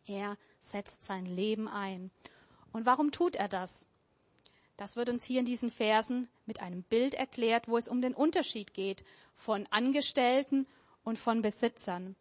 Er 0.05 0.37
setzt 0.59 1.03
sein 1.03 1.25
Leben 1.25 1.67
ein. 1.67 2.11
Und 2.71 2.85
warum 2.85 3.11
tut 3.11 3.35
er 3.35 3.47
das? 3.47 3.87
Das 4.77 4.97
wird 4.97 5.09
uns 5.09 5.23
hier 5.23 5.39
in 5.39 5.45
diesen 5.45 5.71
Versen 5.71 6.27
mit 6.45 6.59
einem 6.61 6.83
Bild 6.83 7.13
erklärt, 7.13 7.67
wo 7.67 7.77
es 7.77 7.87
um 7.87 8.01
den 8.01 8.13
Unterschied 8.13 8.73
geht 8.73 9.03
von 9.35 9.65
Angestellten 9.71 10.67
und 11.03 11.17
von 11.17 11.41
Besitzern. 11.41 12.15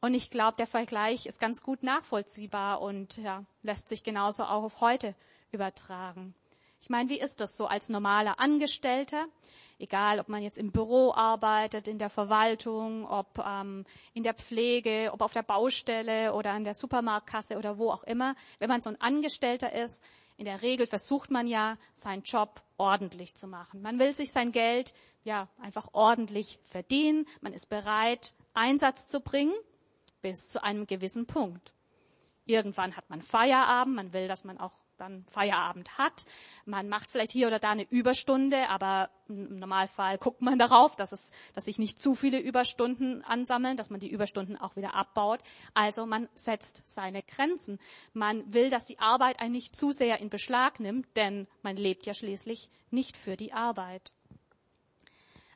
Und 0.00 0.12
ich 0.12 0.30
glaube, 0.30 0.56
der 0.58 0.66
Vergleich 0.66 1.24
ist 1.24 1.40
ganz 1.40 1.62
gut 1.62 1.82
nachvollziehbar 1.82 2.82
und 2.82 3.16
ja, 3.16 3.44
lässt 3.62 3.88
sich 3.88 4.04
genauso 4.04 4.42
auch 4.44 4.64
auf 4.64 4.80
heute 4.82 5.14
übertragen. 5.50 6.34
Ich 6.84 6.90
meine, 6.90 7.08
wie 7.08 7.18
ist 7.18 7.40
das 7.40 7.56
so 7.56 7.64
als 7.66 7.88
normaler 7.88 8.38
Angestellter? 8.38 9.24
Egal, 9.78 10.20
ob 10.20 10.28
man 10.28 10.42
jetzt 10.42 10.58
im 10.58 10.70
Büro 10.70 11.14
arbeitet, 11.14 11.88
in 11.88 11.98
der 11.98 12.10
Verwaltung, 12.10 13.08
ob 13.08 13.38
ähm, 13.38 13.86
in 14.12 14.22
der 14.22 14.34
Pflege, 14.34 15.08
ob 15.14 15.22
auf 15.22 15.32
der 15.32 15.44
Baustelle 15.44 16.34
oder 16.34 16.52
an 16.52 16.62
der 16.62 16.74
Supermarktkasse 16.74 17.56
oder 17.56 17.78
wo 17.78 17.88
auch 17.88 18.04
immer. 18.04 18.34
Wenn 18.58 18.68
man 18.68 18.82
so 18.82 18.90
ein 18.90 19.00
Angestellter 19.00 19.72
ist, 19.72 20.04
in 20.36 20.44
der 20.44 20.60
Regel 20.60 20.86
versucht 20.86 21.30
man 21.30 21.46
ja, 21.46 21.78
seinen 21.94 22.22
Job 22.22 22.60
ordentlich 22.76 23.34
zu 23.34 23.46
machen. 23.46 23.80
Man 23.80 23.98
will 23.98 24.12
sich 24.12 24.30
sein 24.30 24.52
Geld 24.52 24.92
ja 25.22 25.48
einfach 25.62 25.88
ordentlich 25.94 26.58
verdienen. 26.64 27.24
Man 27.40 27.54
ist 27.54 27.70
bereit, 27.70 28.34
Einsatz 28.52 29.06
zu 29.06 29.20
bringen 29.20 29.54
bis 30.20 30.48
zu 30.48 30.62
einem 30.62 30.86
gewissen 30.86 31.24
Punkt. 31.24 31.72
Irgendwann 32.44 32.94
hat 32.94 33.08
man 33.08 33.22
Feierabend, 33.22 33.96
man 33.96 34.12
will, 34.12 34.28
dass 34.28 34.44
man 34.44 34.60
auch 34.60 34.83
dann 34.98 35.24
Feierabend 35.30 35.98
hat. 35.98 36.24
Man 36.64 36.88
macht 36.88 37.10
vielleicht 37.10 37.32
hier 37.32 37.46
oder 37.46 37.58
da 37.58 37.70
eine 37.70 37.86
Überstunde, 37.90 38.68
aber 38.68 39.10
im 39.28 39.58
Normalfall 39.58 40.18
guckt 40.18 40.42
man 40.42 40.58
darauf, 40.58 40.96
dass, 40.96 41.12
es, 41.12 41.32
dass 41.54 41.64
sich 41.64 41.78
nicht 41.78 42.00
zu 42.00 42.14
viele 42.14 42.38
Überstunden 42.38 43.22
ansammeln, 43.24 43.76
dass 43.76 43.90
man 43.90 44.00
die 44.00 44.10
Überstunden 44.10 44.56
auch 44.56 44.76
wieder 44.76 44.94
abbaut. 44.94 45.40
Also 45.74 46.06
man 46.06 46.28
setzt 46.34 46.82
seine 46.86 47.22
Grenzen. 47.22 47.78
Man 48.12 48.52
will, 48.52 48.70
dass 48.70 48.86
die 48.86 48.98
Arbeit 48.98 49.40
einen 49.40 49.52
nicht 49.52 49.76
zu 49.76 49.90
sehr 49.90 50.20
in 50.20 50.30
Beschlag 50.30 50.80
nimmt, 50.80 51.16
denn 51.16 51.46
man 51.62 51.76
lebt 51.76 52.06
ja 52.06 52.14
schließlich 52.14 52.70
nicht 52.90 53.16
für 53.16 53.36
die 53.36 53.52
Arbeit. 53.52 54.12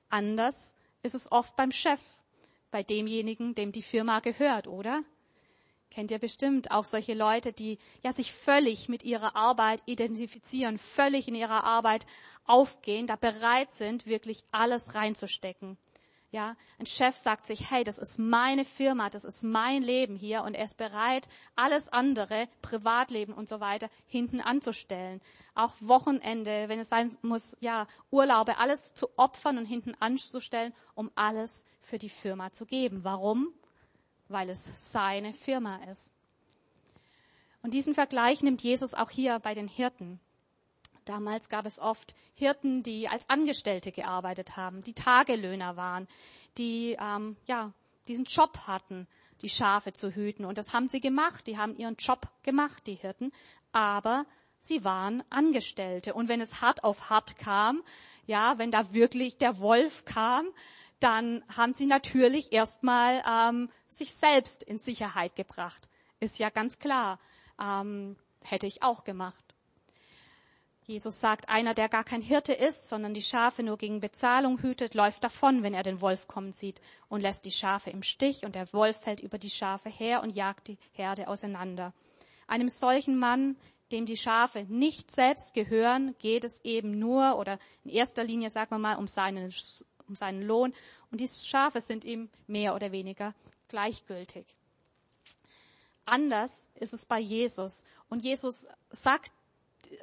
Anders 0.09 0.75
ist 1.03 1.15
es 1.15 1.31
oft 1.31 1.55
beim 1.57 1.73
Chef, 1.73 2.01
bei 2.71 2.83
demjenigen, 2.83 3.55
dem 3.55 3.73
die 3.73 3.83
Firma 3.83 4.21
gehört, 4.21 4.67
oder? 4.67 5.03
Kennt 5.91 6.11
ihr 6.11 6.19
bestimmt 6.19 6.71
auch 6.71 6.85
solche 6.85 7.15
Leute, 7.15 7.53
die 7.53 7.79
ja 8.03 8.13
sich 8.13 8.33
völlig 8.33 8.89
mit 8.89 9.03
ihrer 9.05 9.37
Arbeit 9.37 9.83
identifizieren, 9.87 10.79
völlig 10.79 11.29
in 11.29 11.35
ihrer 11.35 11.65
Arbeit 11.65 12.07
aufgehen, 12.45 13.07
da 13.07 13.17
bereit 13.17 13.73
sind, 13.73 14.07
wirklich 14.07 14.45
alles 14.53 14.95
reinzustecken. 14.95 15.79
Ja, 16.31 16.57
ein 16.79 16.85
Chef 16.85 17.17
sagt 17.17 17.47
sich, 17.47 17.71
hey, 17.71 17.85
das 17.85 17.97
ist 17.97 18.19
meine 18.19 18.67
Firma, 18.67 19.09
das 19.09 19.25
ist 19.25 19.45
mein 19.45 19.83
Leben 19.83 20.15
hier 20.15 20.43
und 20.43 20.53
er 20.53 20.65
ist 20.65 20.77
bereit, 20.77 21.27
alles 21.57 21.91
andere, 21.91 22.49
Privatleben 22.61 23.33
und 23.33 23.49
so 23.49 23.61
weiter, 23.61 23.89
hinten 24.07 24.43
anzustellen. 24.43 25.23
Auch 25.55 25.75
Wochenende, 25.81 26.69
wenn 26.69 26.81
es 26.81 26.91
sein 26.91 27.17
muss, 27.23 27.57
ja, 27.61 27.87
Urlaube, 28.11 28.59
alles 28.59 28.93
zu 28.93 29.09
opfern 29.17 29.57
und 29.57 29.65
hinten 29.65 29.95
anzustellen, 30.01 30.75
um 30.95 31.11
alles 31.15 31.65
für 31.81 31.97
die 31.97 32.11
Firma 32.11 32.53
zu 32.53 32.67
geben. 32.67 33.05
Warum? 33.05 33.55
Weil 34.29 34.51
es 34.51 34.93
seine 34.93 35.35
Firma 35.35 35.77
ist. 35.91 36.13
Und 37.63 37.75
diesen 37.75 37.95
Vergleich 37.95 38.43
nimmt 38.43 38.63
Jesus 38.63 38.95
auch 38.95 39.11
hier 39.11 39.39
bei 39.41 39.55
den 39.55 39.69
Hirten. 39.69 40.21
Damals 41.05 41.49
gab 41.49 41.65
es 41.67 41.79
oft 41.79 42.15
Hirten, 42.35 42.83
die 42.83 43.09
als 43.09 43.29
Angestellte 43.31 43.93
gearbeitet 43.93 44.57
haben, 44.57 44.83
die 44.83 44.93
Tagelöhner 44.93 45.77
waren, 45.77 46.07
die 46.59 46.97
ähm, 47.01 47.37
ja 47.47 47.73
diesen 48.09 48.25
Job 48.25 48.67
hatten, 48.67 49.07
die 49.43 49.49
Schafe 49.49 49.93
zu 49.93 50.11
hüten. 50.11 50.45
Und 50.45 50.59
das 50.59 50.73
haben 50.73 50.89
sie 50.89 51.01
gemacht. 51.01 51.47
Die 51.47 51.59
haben 51.59 51.77
ihren 51.77 51.97
Job 51.97 52.29
gemacht, 52.43 52.87
die 52.87 52.95
Hirten. 52.95 53.33
Aber 53.73 54.27
sie 54.61 54.85
waren 54.85 55.23
Angestellte. 55.31 56.15
Und 56.15 56.29
wenn 56.29 56.41
es 56.41 56.61
hart 56.61 56.85
auf 56.85 57.11
hart 57.11 57.39
kam, 57.39 57.83
ja, 58.27 58.59
wenn 58.59 58.71
da 58.71 58.93
wirklich 58.93 59.39
der 59.39 59.61
Wolf 59.61 60.05
kam, 60.05 60.47
dann 61.01 61.45
haben 61.55 61.75
sie 61.75 61.87
natürlich 61.87 62.53
erstmal 62.53 63.23
ähm, 63.27 63.71
sich 63.87 64.13
selbst 64.13 64.63
in 64.63 64.79
Sicherheit 64.79 65.37
gebracht. 65.37 65.89
Ist 66.21 66.39
ja 66.39 66.51
ganz 66.51 66.79
klar. 66.79 67.19
Ähm, 67.61 68.17
hätte 68.43 68.67
ich 68.67 68.83
auch 68.83 69.05
gemacht. 69.05 69.45
Jesus 70.89 71.21
sagt, 71.21 71.51
einer, 71.51 71.75
der 71.75 71.91
gar 71.91 72.03
kein 72.03 72.23
Hirte 72.23 72.55
ist, 72.55 72.89
sondern 72.89 73.13
die 73.13 73.23
Schafe 73.23 73.63
nur 73.63 73.77
gegen 73.77 74.01
Bezahlung 74.01 74.63
hütet, 74.63 74.95
läuft 74.95 75.23
davon, 75.23 75.63
wenn 75.63 75.75
er 75.75 75.83
den 75.83 76.01
Wolf 76.01 76.27
kommen 76.29 76.53
sieht 76.53 76.81
und 77.11 77.21
lässt 77.21 77.45
die 77.45 77.53
Schafe 77.53 77.91
im 77.91 78.03
Stich 78.03 78.47
und 78.47 78.55
der 78.55 78.73
Wolf 78.73 78.97
fällt 78.97 79.21
über 79.21 79.37
die 79.37 79.51
Schafe 79.51 79.91
her 79.91 80.23
und 80.23 80.35
jagt 80.35 80.69
die 80.69 80.79
Herde 80.93 81.29
auseinander. 81.29 81.93
Einem 82.47 82.71
solchen 82.71 83.19
Mann, 83.19 83.57
dem 83.93 84.07
die 84.07 84.17
Schafe 84.17 84.65
nicht 84.67 85.11
selbst 85.11 85.53
gehören, 85.53 86.15
geht 86.21 86.45
es 86.45 86.65
eben 86.65 86.99
nur 86.99 87.37
oder 87.39 87.59
in 87.85 87.91
erster 87.91 88.25
Linie, 88.25 88.49
sagen 88.49 88.71
wir 88.71 88.79
mal, 88.79 88.97
um 88.97 89.09
seinen 89.09 89.53
um 90.09 90.15
seinen 90.15 90.43
Lohn. 90.43 90.75
Und 91.11 91.21
die 91.21 91.29
Schafe 91.29 91.81
sind 91.81 92.05
ihm 92.05 92.29
mehr 92.47 92.75
oder 92.75 92.93
weniger 92.93 93.35
gleichgültig. 93.69 94.47
Anders 96.05 96.67
ist 96.75 96.95
es 96.95 97.07
bei 97.07 97.19
Jesus. 97.19 97.85
Und 98.09 98.25
Jesus 98.25 98.67
sagt, 98.91 99.31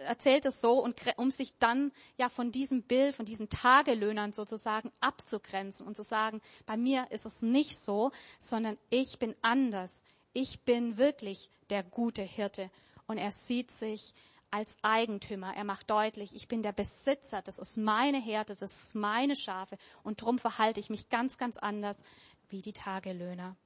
erzählt 0.05 0.45
es 0.45 0.61
so, 0.61 0.79
und, 0.79 0.99
um 1.17 1.31
sich 1.31 1.53
dann 1.57 1.91
ja 2.17 2.29
von 2.29 2.51
diesem 2.51 2.83
Bild, 2.83 3.15
von 3.15 3.25
diesen 3.25 3.49
Tagelöhnern 3.49 4.33
sozusagen 4.33 4.91
abzugrenzen 4.99 5.85
und 5.85 5.95
zu 5.95 6.03
sagen, 6.03 6.41
bei 6.65 6.77
mir 6.77 7.07
ist 7.11 7.25
es 7.25 7.41
nicht 7.41 7.77
so, 7.77 8.11
sondern 8.39 8.77
ich 8.89 9.19
bin 9.19 9.35
anders. 9.41 10.03
Ich 10.33 10.61
bin 10.61 10.97
wirklich 10.97 11.49
der 11.69 11.83
gute 11.83 12.21
Hirte. 12.21 12.69
Und 13.07 13.17
er 13.17 13.31
sieht 13.31 13.71
sich 13.71 14.13
als 14.55 14.77
Eigentümer. 14.83 15.53
Er 15.53 15.65
macht 15.65 15.89
deutlich, 15.89 16.33
ich 16.33 16.47
bin 16.47 16.63
der 16.63 16.71
Besitzer, 16.71 17.41
das 17.41 17.59
ist 17.59 17.77
meine 17.77 18.21
Herde, 18.21 18.55
das 18.55 18.73
ist 18.73 18.95
meine 18.95 19.35
Schafe 19.35 19.77
und 20.01 20.21
drum 20.21 20.39
verhalte 20.39 20.79
ich 20.79 20.89
mich 20.89 21.09
ganz, 21.09 21.37
ganz 21.37 21.57
anders 21.57 21.97
wie 22.47 22.61
die 22.61 22.71
Tagelöhner. 22.71 23.57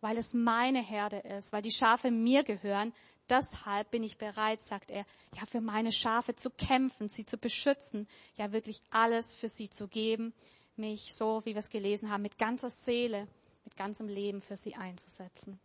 Weil 0.00 0.16
es 0.16 0.32
meine 0.32 0.80
Herde 0.80 1.18
ist, 1.18 1.52
weil 1.52 1.60
die 1.60 1.70
Schafe 1.70 2.10
mir 2.10 2.42
gehören, 2.42 2.94
deshalb 3.28 3.90
bin 3.90 4.02
ich 4.02 4.16
bereit, 4.16 4.62
sagt 4.62 4.90
er, 4.90 5.04
ja, 5.36 5.44
für 5.44 5.60
meine 5.60 5.92
Schafe 5.92 6.34
zu 6.34 6.48
kämpfen, 6.48 7.10
sie 7.10 7.26
zu 7.26 7.36
beschützen, 7.36 8.08
ja, 8.36 8.50
wirklich 8.50 8.82
alles 8.88 9.34
für 9.34 9.50
sie 9.50 9.68
zu 9.68 9.88
geben, 9.88 10.32
mich 10.76 11.14
so, 11.14 11.42
wie 11.44 11.52
wir 11.52 11.60
es 11.60 11.68
gelesen 11.68 12.10
haben, 12.10 12.22
mit 12.22 12.38
ganzer 12.38 12.70
Seele, 12.70 13.28
mit 13.66 13.76
ganzem 13.76 14.08
Leben 14.08 14.40
für 14.40 14.56
sie 14.56 14.74
einzusetzen. 14.74 15.60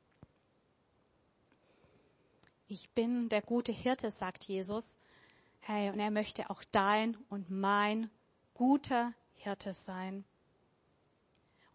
Ich 2.72 2.92
bin 2.92 3.30
der 3.30 3.42
gute 3.42 3.72
Hirte, 3.72 4.12
sagt 4.12 4.46
Jesus. 4.46 5.00
Hey, 5.62 5.90
und 5.90 6.00
er 6.00 6.12
möchte 6.12 6.52
auch 6.52 6.64
dein 6.72 7.18
und 7.28 7.50
mein 7.50 8.12
guter 8.54 9.12
Hirte 9.34 9.74
sein. 9.74 10.24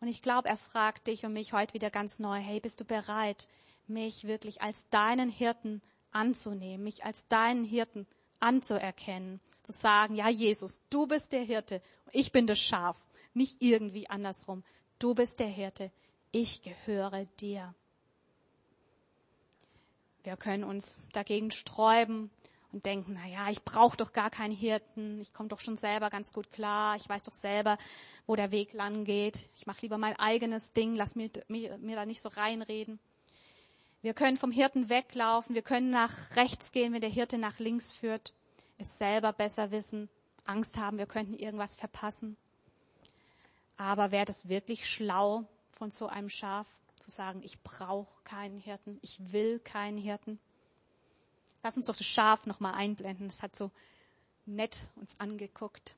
Und 0.01 0.07
ich 0.07 0.23
glaube, 0.23 0.49
er 0.49 0.57
fragt 0.57 1.09
dich 1.09 1.25
und 1.25 1.33
mich 1.33 1.53
heute 1.53 1.75
wieder 1.75 1.91
ganz 1.91 2.21
neu, 2.21 2.37
hey, 2.37 2.61
bist 2.61 2.79
du 2.79 2.85
bereit, 2.85 3.49
mich 3.89 4.29
wirklich 4.29 4.63
als 4.63 4.89
deinen 4.91 5.31
Hirten 5.31 5.83
anzunehmen, 6.13 6.85
mich 6.85 7.05
als 7.05 7.27
deinen 7.27 7.65
Hirten 7.65 8.07
anzuerkennen, 8.39 9.41
zu 9.65 9.73
sagen, 9.73 10.15
ja 10.15 10.29
Jesus, 10.29 10.81
du 10.91 11.09
bist 11.09 11.33
der 11.33 11.43
Hirte, 11.43 11.83
ich 12.13 12.31
bin 12.31 12.47
das 12.47 12.61
Schaf, 12.61 13.05
nicht 13.33 13.61
irgendwie 13.61 14.09
andersrum. 14.09 14.63
Du 15.01 15.13
bist 15.13 15.41
der 15.41 15.49
Hirte, 15.49 15.91
ich 16.31 16.63
gehöre 16.63 17.25
dir. 17.41 17.75
Wir 20.25 20.39
können 20.39 20.65
uns 20.65 20.97
dagegen 21.13 21.51
sträuben 21.51 22.31
und 22.73 22.87
denken, 22.87 23.13
na 23.13 23.29
ja, 23.29 23.51
ich 23.51 23.63
brauche 23.63 23.99
doch 23.99 24.15
gar 24.15 24.31
keinen 24.31 24.55
Hirten, 24.57 25.21
ich 25.21 25.35
komme 25.35 25.51
doch 25.51 25.61
schon 25.61 25.77
selber 25.77 26.09
ganz 26.09 26.33
gut 26.33 26.51
klar, 26.51 26.97
ich 26.97 27.07
weiß 27.07 27.23
doch 27.23 27.33
selber, 27.33 27.77
wo 28.27 28.35
der 28.35 28.51
Weg 28.51 28.73
lang 28.73 29.05
geht. 29.05 29.51
Ich 29.55 29.67
mache 29.67 29.83
lieber 29.83 29.99
mein 29.99 30.19
eigenes 30.19 30.71
Ding, 30.71 30.97
lass 30.97 31.15
mir, 31.15 31.31
mir, 31.49 31.77
mir 31.77 31.95
da 31.95 32.07
nicht 32.07 32.23
so 32.23 32.31
reinreden. 32.31 32.99
Wir 34.01 34.15
können 34.15 34.39
vom 34.39 34.51
Hirten 34.51 34.89
weglaufen, 34.89 35.55
wir 35.55 35.63
können 35.63 35.91
nach 35.91 36.13
rechts 36.37 36.73
gehen, 36.73 36.95
wenn 36.95 37.03
der 37.03 37.11
Hirte 37.11 37.37
nach 37.37 37.59
links 37.59 37.93
führt, 37.93 38.33
es 38.79 38.97
selber 38.97 39.35
besser 39.35 39.71
wissen, 39.73 40.09
Angst 40.47 40.79
haben, 40.79 40.97
wir 40.97 41.07
könnten 41.07 41.35
irgendwas 41.35 41.77
verpassen. 41.77 42.39
Aber 43.77 44.11
wäre 44.11 44.25
das 44.25 44.49
wirklich 44.49 44.89
schlau 44.89 45.45
von 45.73 45.91
so 45.91 46.07
einem 46.07 46.31
Schaf 46.31 46.67
zu 47.05 47.11
sagen, 47.11 47.43
ich 47.45 47.61
brauche 47.63 48.23
keinen 48.25 48.59
Hirten, 48.59 48.99
ich 49.03 49.33
will 49.33 49.61
keinen 49.61 49.99
Hirten? 49.99 50.39
Lass 51.63 51.77
uns 51.77 51.87
doch 51.87 51.97
das 51.97 52.07
Schaf 52.07 52.47
nochmal 52.47 52.75
einblenden. 52.75 53.27
Es 53.27 53.43
hat 53.43 53.55
so 53.55 53.71
nett 54.47 54.87
uns 54.97 55.19
angeguckt. 55.21 55.95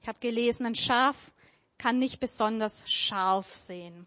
Ich 0.00 0.08
habe 0.08 0.18
gelesen, 0.18 0.66
ein 0.66 0.74
Schaf 0.74 1.32
kann 1.78 1.98
nicht 1.98 2.20
besonders 2.20 2.90
scharf 2.90 3.54
sehen. 3.54 4.06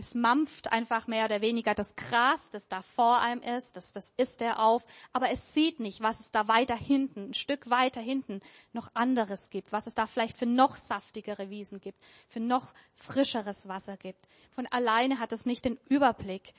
Es 0.00 0.14
mampft 0.14 0.70
einfach 0.70 1.08
mehr 1.08 1.24
oder 1.24 1.40
weniger 1.40 1.74
das 1.74 1.96
Gras, 1.96 2.50
das 2.50 2.68
da 2.68 2.82
vor 2.82 3.18
einem 3.18 3.42
ist, 3.42 3.76
das, 3.76 3.92
das 3.92 4.12
isst 4.16 4.40
er 4.42 4.60
auf, 4.60 4.86
aber 5.12 5.30
es 5.32 5.52
sieht 5.54 5.80
nicht, 5.80 6.00
was 6.00 6.20
es 6.20 6.30
da 6.30 6.46
weiter 6.46 6.76
hinten, 6.76 7.30
ein 7.30 7.34
Stück 7.34 7.68
weiter 7.68 8.00
hinten 8.00 8.38
noch 8.72 8.94
anderes 8.94 9.50
gibt, 9.50 9.72
was 9.72 9.88
es 9.88 9.96
da 9.96 10.06
vielleicht 10.06 10.36
für 10.36 10.46
noch 10.46 10.76
saftigere 10.76 11.50
Wiesen 11.50 11.80
gibt, 11.80 11.98
für 12.28 12.38
noch 12.38 12.74
frischeres 12.94 13.66
Wasser 13.66 13.96
gibt. 13.96 14.28
Von 14.52 14.68
alleine 14.68 15.18
hat 15.18 15.32
es 15.32 15.46
nicht 15.46 15.64
den 15.64 15.80
Überblick, 15.88 16.54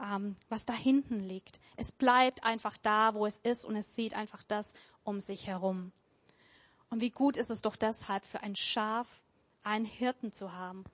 ähm, 0.00 0.36
was 0.48 0.64
da 0.64 0.72
hinten 0.72 1.18
liegt. 1.18 1.58
Es 1.76 1.90
bleibt 1.90 2.44
einfach 2.44 2.76
da, 2.76 3.14
wo 3.14 3.26
es 3.26 3.38
ist 3.38 3.64
und 3.64 3.74
es 3.74 3.96
sieht 3.96 4.14
einfach 4.14 4.44
das 4.44 4.72
um 5.02 5.18
sich 5.20 5.48
herum. 5.48 5.90
Und 6.90 7.00
wie 7.00 7.10
gut 7.10 7.36
ist 7.36 7.50
es 7.50 7.60
doch 7.60 7.74
deshalb 7.74 8.24
für 8.24 8.40
ein 8.44 8.54
Schaf, 8.54 9.20
einen 9.64 9.84
Hirten 9.84 10.32
zu 10.32 10.52
haben, 10.52 10.84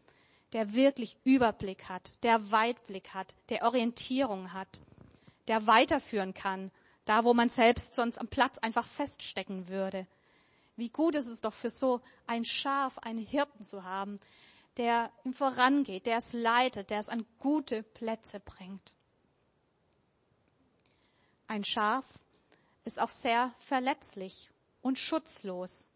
der 0.53 0.73
wirklich 0.75 1.17
Überblick 1.25 1.89
hat, 1.89 2.13
der 2.23 2.51
Weitblick 2.51 3.15
hat, 3.15 3.35
der 3.49 3.65
Orientierung 3.65 4.53
hat, 4.53 4.81
der 5.49 5.67
weiterführen 5.67 6.35
kann, 6.35 6.71
da 7.05 7.25
wo 7.25 7.35
man 7.35 7.49
selbst 7.49 7.95
sonst 7.95 8.19
am 8.19 8.29
Platz 8.29 8.59
einfach 8.59 8.87
feststecken 8.87 9.69
würde. 9.69 10.07
Wie 10.77 10.89
gut 10.89 11.15
ist 11.15 11.27
es 11.27 11.41
doch 11.41 11.55
für 11.55 11.71
so 11.71 12.01
ein 12.27 12.45
Schaf, 12.45 12.99
einen 12.99 13.19
Hirten 13.19 13.65
zu 13.65 13.85
haben, 13.85 14.19
der 14.77 15.11
ihm 15.25 15.33
vorangeht, 15.33 16.07
der 16.07 16.17
es 16.17 16.33
leitet, 16.33 16.91
der 16.91 17.01
es 17.01 17.09
an 17.09 17.27
gute 17.39 17.83
Plätze 17.83 18.41
bringt. 18.41 18.95
Ein 21.49 21.65
Schaf 21.65 22.05
ist 22.85 23.01
auch 23.01 23.11
sehr 23.11 23.53
verletzlich 23.59 24.51
und 24.83 24.99
schutzlos. 24.99 25.89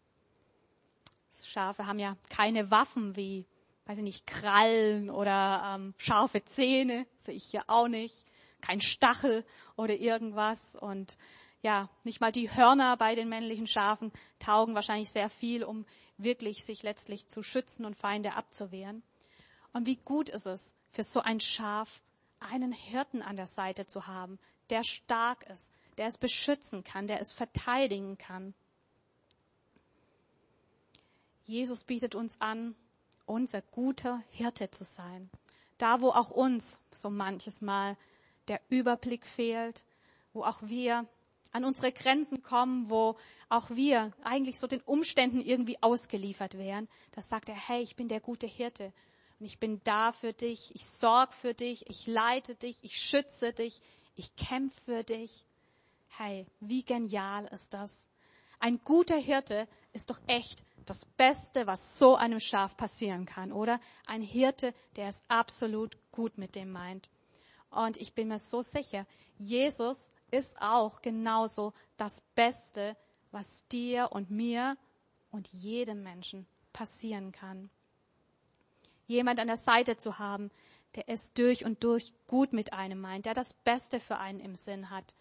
Schafe 1.43 1.87
haben 1.87 1.99
ja 1.99 2.15
keine 2.29 2.71
Waffen 2.71 3.15
wie 3.15 3.45
weiß 3.85 3.97
ich 3.99 4.03
nicht, 4.03 4.27
Krallen 4.27 5.09
oder 5.09 5.75
ähm, 5.75 5.93
scharfe 5.97 6.43
Zähne, 6.43 7.05
sehe 7.17 7.35
ich 7.35 7.45
hier 7.45 7.63
auch 7.67 7.87
nicht, 7.87 8.25
kein 8.61 8.81
Stachel 8.81 9.45
oder 9.75 9.95
irgendwas 9.95 10.75
und 10.75 11.17
ja, 11.61 11.89
nicht 12.03 12.21
mal 12.21 12.31
die 12.31 12.51
Hörner 12.51 12.95
bei 12.97 13.15
den 13.15 13.27
männlichen 13.27 13.65
Schafen 13.65 14.11
taugen 14.37 14.75
wahrscheinlich 14.75 15.09
sehr 15.09 15.29
viel, 15.29 15.63
um 15.63 15.85
wirklich 16.17 16.63
sich 16.63 16.83
letztlich 16.83 17.27
zu 17.27 17.41
schützen 17.41 17.85
und 17.85 17.95
Feinde 17.95 18.33
abzuwehren. 18.33 19.01
Und 19.73 19.87
wie 19.87 19.97
gut 19.97 20.29
ist 20.29 20.45
es 20.45 20.75
für 20.91 21.03
so 21.03 21.21
ein 21.21 21.39
Schaf, 21.39 22.03
einen 22.39 22.71
Hirten 22.71 23.21
an 23.21 23.35
der 23.35 23.47
Seite 23.47 23.87
zu 23.87 24.05
haben, 24.07 24.39
der 24.69 24.83
stark 24.83 25.43
ist, 25.49 25.71
der 25.97 26.07
es 26.07 26.17
beschützen 26.17 26.83
kann, 26.83 27.07
der 27.07 27.19
es 27.19 27.33
verteidigen 27.33 28.17
kann. 28.17 28.53
Jesus 31.45 31.83
bietet 31.83 32.15
uns 32.15 32.39
an, 32.41 32.75
unser 33.25 33.61
guter 33.61 34.21
Hirte 34.29 34.71
zu 34.71 34.83
sein. 34.83 35.29
Da, 35.77 36.01
wo 36.01 36.09
auch 36.09 36.31
uns 36.31 36.79
so 36.93 37.09
manches 37.09 37.61
Mal 37.61 37.97
der 38.47 38.61
Überblick 38.69 39.25
fehlt, 39.25 39.83
wo 40.33 40.43
auch 40.43 40.61
wir 40.61 41.05
an 41.51 41.63
unsere 41.63 41.91
Grenzen 41.91 42.41
kommen, 42.41 42.89
wo 42.89 43.15
auch 43.47 43.69
wir 43.69 44.11
eigentlich 44.23 44.59
so 44.59 44.67
den 44.67 44.81
Umständen 44.81 45.39
irgendwie 45.39 45.81
ausgeliefert 45.81 46.57
wären, 46.57 46.87
da 47.13 47.21
sagt 47.21 47.49
er, 47.49 47.55
hey, 47.55 47.81
ich 47.81 47.95
bin 47.95 48.09
der 48.09 48.19
gute 48.19 48.47
Hirte 48.47 48.91
und 49.39 49.45
ich 49.45 49.57
bin 49.57 49.81
da 49.83 50.11
für 50.11 50.33
dich, 50.33 50.75
ich 50.75 50.85
sorge 50.85 51.33
für 51.33 51.53
dich, 51.53 51.89
ich 51.89 52.07
leite 52.07 52.55
dich, 52.55 52.77
ich 52.81 52.97
schütze 52.99 53.53
dich, 53.53 53.81
ich 54.15 54.35
kämpfe 54.35 54.81
für 54.81 55.03
dich. 55.03 55.45
Hey, 56.17 56.45
wie 56.59 56.83
genial 56.83 57.45
ist 57.45 57.73
das? 57.73 58.07
Ein 58.59 58.79
guter 58.83 59.17
Hirte 59.17 59.67
ist 59.93 60.09
doch 60.09 60.19
echt 60.27 60.63
das 60.85 61.05
Beste, 61.05 61.67
was 61.67 61.97
so 61.97 62.15
einem 62.15 62.39
Schaf 62.39 62.77
passieren 62.77 63.25
kann, 63.25 63.51
oder? 63.51 63.79
Ein 64.05 64.21
Hirte, 64.21 64.73
der 64.95 65.07
es 65.07 65.23
absolut 65.27 65.97
gut 66.11 66.37
mit 66.37 66.55
dem 66.55 66.71
meint. 66.71 67.09
Und 67.69 67.97
ich 67.97 68.13
bin 68.13 68.27
mir 68.29 68.39
so 68.39 68.61
sicher, 68.61 69.05
Jesus 69.37 70.11
ist 70.31 70.61
auch 70.61 71.01
genauso 71.01 71.73
das 71.97 72.21
Beste, 72.35 72.95
was 73.31 73.67
dir 73.67 74.09
und 74.11 74.31
mir 74.31 74.77
und 75.31 75.47
jedem 75.49 76.03
Menschen 76.03 76.47
passieren 76.71 77.31
kann. 77.31 77.69
Jemand 79.07 79.39
an 79.39 79.47
der 79.47 79.57
Seite 79.57 79.97
zu 79.97 80.19
haben, 80.19 80.51
der 80.95 81.09
es 81.09 81.33
durch 81.33 81.65
und 81.65 81.83
durch 81.83 82.13
gut 82.27 82.53
mit 82.53 82.73
einem 82.73 82.99
meint, 82.99 83.25
der 83.25 83.33
das 83.33 83.53
Beste 83.53 83.99
für 83.99 84.17
einen 84.17 84.39
im 84.39 84.55
Sinn 84.55 84.89
hat, 84.89 85.15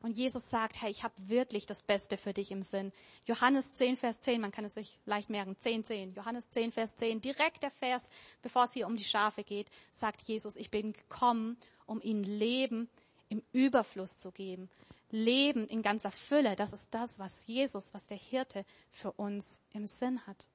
und 0.00 0.16
Jesus 0.16 0.48
sagt, 0.50 0.80
hey, 0.80 0.90
ich 0.90 1.02
habe 1.02 1.14
wirklich 1.26 1.66
das 1.66 1.82
Beste 1.82 2.16
für 2.16 2.32
dich 2.32 2.50
im 2.50 2.62
Sinn. 2.62 2.92
Johannes 3.26 3.72
10, 3.72 3.96
Vers 3.96 4.20
10, 4.20 4.40
man 4.40 4.52
kann 4.52 4.64
es 4.64 4.74
sich 4.74 4.98
leicht 5.06 5.30
merken, 5.30 5.56
10, 5.58 5.84
10. 5.84 6.14
Johannes 6.14 6.50
10, 6.50 6.72
Vers 6.72 6.96
10, 6.96 7.20
direkt 7.20 7.62
der 7.62 7.70
Vers, 7.70 8.10
bevor 8.42 8.64
es 8.64 8.72
hier 8.72 8.86
um 8.86 8.96
die 8.96 9.04
Schafe 9.04 9.44
geht, 9.44 9.68
sagt 9.92 10.22
Jesus, 10.22 10.56
ich 10.56 10.70
bin 10.70 10.92
gekommen, 10.92 11.56
um 11.86 12.00
ihnen 12.00 12.24
Leben 12.24 12.88
im 13.28 13.42
Überfluss 13.52 14.16
zu 14.16 14.30
geben. 14.30 14.70
Leben 15.10 15.66
in 15.66 15.82
ganzer 15.82 16.12
Fülle, 16.12 16.54
das 16.54 16.72
ist 16.72 16.92
das, 16.92 17.18
was 17.18 17.46
Jesus, 17.46 17.94
was 17.94 18.06
der 18.06 18.18
Hirte 18.18 18.64
für 18.90 19.12
uns 19.12 19.62
im 19.72 19.86
Sinn 19.86 20.26
hat. 20.26 20.48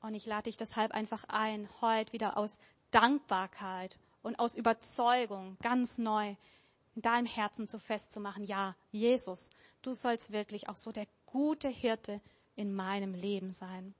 Und 0.00 0.14
ich 0.14 0.26
lade 0.26 0.44
dich 0.44 0.56
deshalb 0.56 0.92
einfach 0.92 1.24
ein, 1.24 1.68
heute 1.80 2.12
wieder 2.12 2.36
aus 2.36 2.60
Dankbarkeit 2.90 3.98
und 4.22 4.38
aus 4.38 4.54
Überzeugung 4.54 5.56
ganz 5.60 5.98
neu 5.98 6.36
in 6.94 7.02
deinem 7.02 7.26
Herzen 7.26 7.68
so 7.68 7.78
festzumachen, 7.78 8.44
ja, 8.44 8.74
Jesus, 8.90 9.50
du 9.82 9.94
sollst 9.94 10.32
wirklich 10.32 10.68
auch 10.68 10.76
so 10.76 10.92
der 10.92 11.06
gute 11.26 11.68
Hirte 11.68 12.20
in 12.56 12.74
meinem 12.74 13.14
Leben 13.14 13.52
sein. 13.52 13.94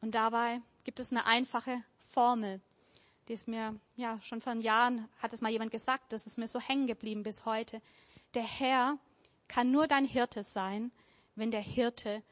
Und 0.00 0.14
dabei 0.14 0.60
gibt 0.84 0.98
es 1.00 1.12
eine 1.12 1.26
einfache 1.26 1.82
Formel, 2.06 2.60
die 3.30 3.34
ist 3.34 3.46
mir, 3.46 3.78
ja, 3.94 4.18
schon 4.22 4.40
vor 4.40 4.54
Jahren 4.54 5.08
hat 5.18 5.32
es 5.32 5.40
mal 5.40 5.52
jemand 5.52 5.70
gesagt, 5.70 6.12
das 6.12 6.26
ist 6.26 6.36
mir 6.36 6.48
so 6.48 6.58
hängen 6.58 6.88
geblieben 6.88 7.22
bis 7.22 7.44
heute. 7.44 7.80
Der 8.34 8.42
Herr 8.42 8.98
kann 9.46 9.70
nur 9.70 9.86
dein 9.86 10.04
Hirte 10.04 10.42
sein, 10.42 10.90
wenn 11.36 11.52
der 11.52 11.60
Hirte 11.60 12.24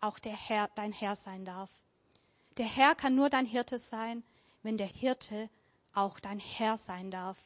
auch 0.00 0.18
der 0.18 0.34
Herr, 0.34 0.70
dein 0.74 0.92
Herr 0.92 1.14
sein 1.14 1.44
darf. 1.44 1.70
Der 2.56 2.64
Herr 2.64 2.94
kann 2.94 3.14
nur 3.14 3.28
dein 3.28 3.44
Hirte 3.44 3.78
sein, 3.78 4.24
wenn 4.62 4.78
der 4.78 4.86
Hirte 4.86 5.50
auch 5.92 6.18
dein 6.20 6.38
Herr 6.38 6.78
sein 6.78 7.10
darf. 7.10 7.36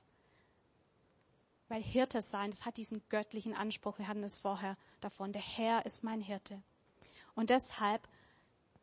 Weil 1.71 1.83
Hirte 1.85 2.21
sein, 2.21 2.51
das 2.51 2.65
hat 2.65 2.79
diesen 2.79 3.01
göttlichen 3.11 3.55
Anspruch. 3.55 4.01
Wir 4.01 4.09
hatten 4.09 4.25
es 4.25 4.39
vorher 4.39 4.77
davon. 5.01 5.33
Der 5.33 5.41
Herr 5.41 5.87
ist 5.87 6.03
mein 6.03 6.21
Hirte. 6.21 6.61
Und 7.37 7.49
deshalb 7.49 8.09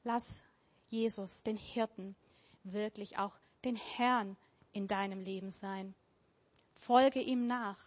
lass 0.06 0.42
Jesus, 0.88 1.44
den 1.44 1.58
Hirten, 1.58 2.16
wirklich 2.64 3.18
auch 3.18 3.34
den 3.66 3.76
Herrn 3.76 4.38
in 4.72 4.88
deinem 4.88 5.20
Leben 5.20 5.52
sein. 5.52 5.96
Folge 6.76 7.20
ihm 7.20 7.46
nach. 7.46 7.78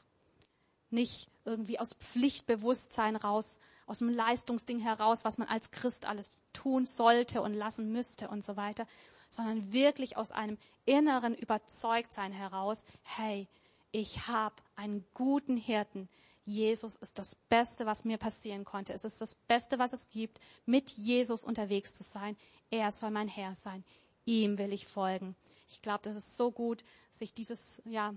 Nicht 0.90 1.30
irgendwie 1.46 1.78
aus 1.78 1.94
Pflichtbewusstsein 1.94 3.16
raus, 3.16 3.58
aus 3.86 4.00
dem 4.00 4.10
Leistungsding 4.10 4.80
heraus, 4.80 5.24
was 5.24 5.38
man 5.38 5.48
als 5.48 5.70
Christ 5.70 6.04
alles 6.04 6.42
tun 6.52 6.84
sollte 6.84 7.40
und 7.40 7.54
lassen 7.54 7.90
müsste 7.90 8.28
und 8.28 8.44
so 8.44 8.58
weiter, 8.58 8.86
sondern 9.30 9.72
wirklich 9.72 10.18
aus 10.18 10.30
einem 10.30 10.58
inneren 10.84 11.34
Überzeugtsein 11.34 12.32
heraus, 12.32 12.84
hey, 13.02 13.48
ich 13.92 14.26
habe 14.28 14.56
einen 14.76 15.04
guten 15.14 15.56
Hirten. 15.56 16.08
Jesus 16.44 16.96
ist 16.96 17.18
das 17.18 17.34
Beste, 17.34 17.86
was 17.86 18.04
mir 18.04 18.18
passieren 18.18 18.64
konnte. 18.64 18.92
Es 18.92 19.04
ist 19.04 19.20
das 19.20 19.34
Beste, 19.34 19.78
was 19.78 19.92
es 19.92 20.10
gibt, 20.10 20.40
mit 20.66 20.90
Jesus 20.92 21.44
unterwegs 21.44 21.94
zu 21.94 22.02
sein. 22.02 22.36
Er 22.70 22.92
soll 22.92 23.10
mein 23.10 23.28
Herr 23.28 23.54
sein. 23.54 23.84
Ihm 24.24 24.58
will 24.58 24.72
ich 24.72 24.86
folgen. 24.86 25.34
Ich 25.68 25.82
glaube, 25.82 26.00
das 26.02 26.16
ist 26.16 26.36
so 26.36 26.50
gut, 26.50 26.84
sich 27.10 27.32
dieses, 27.32 27.82
ja, 27.84 28.14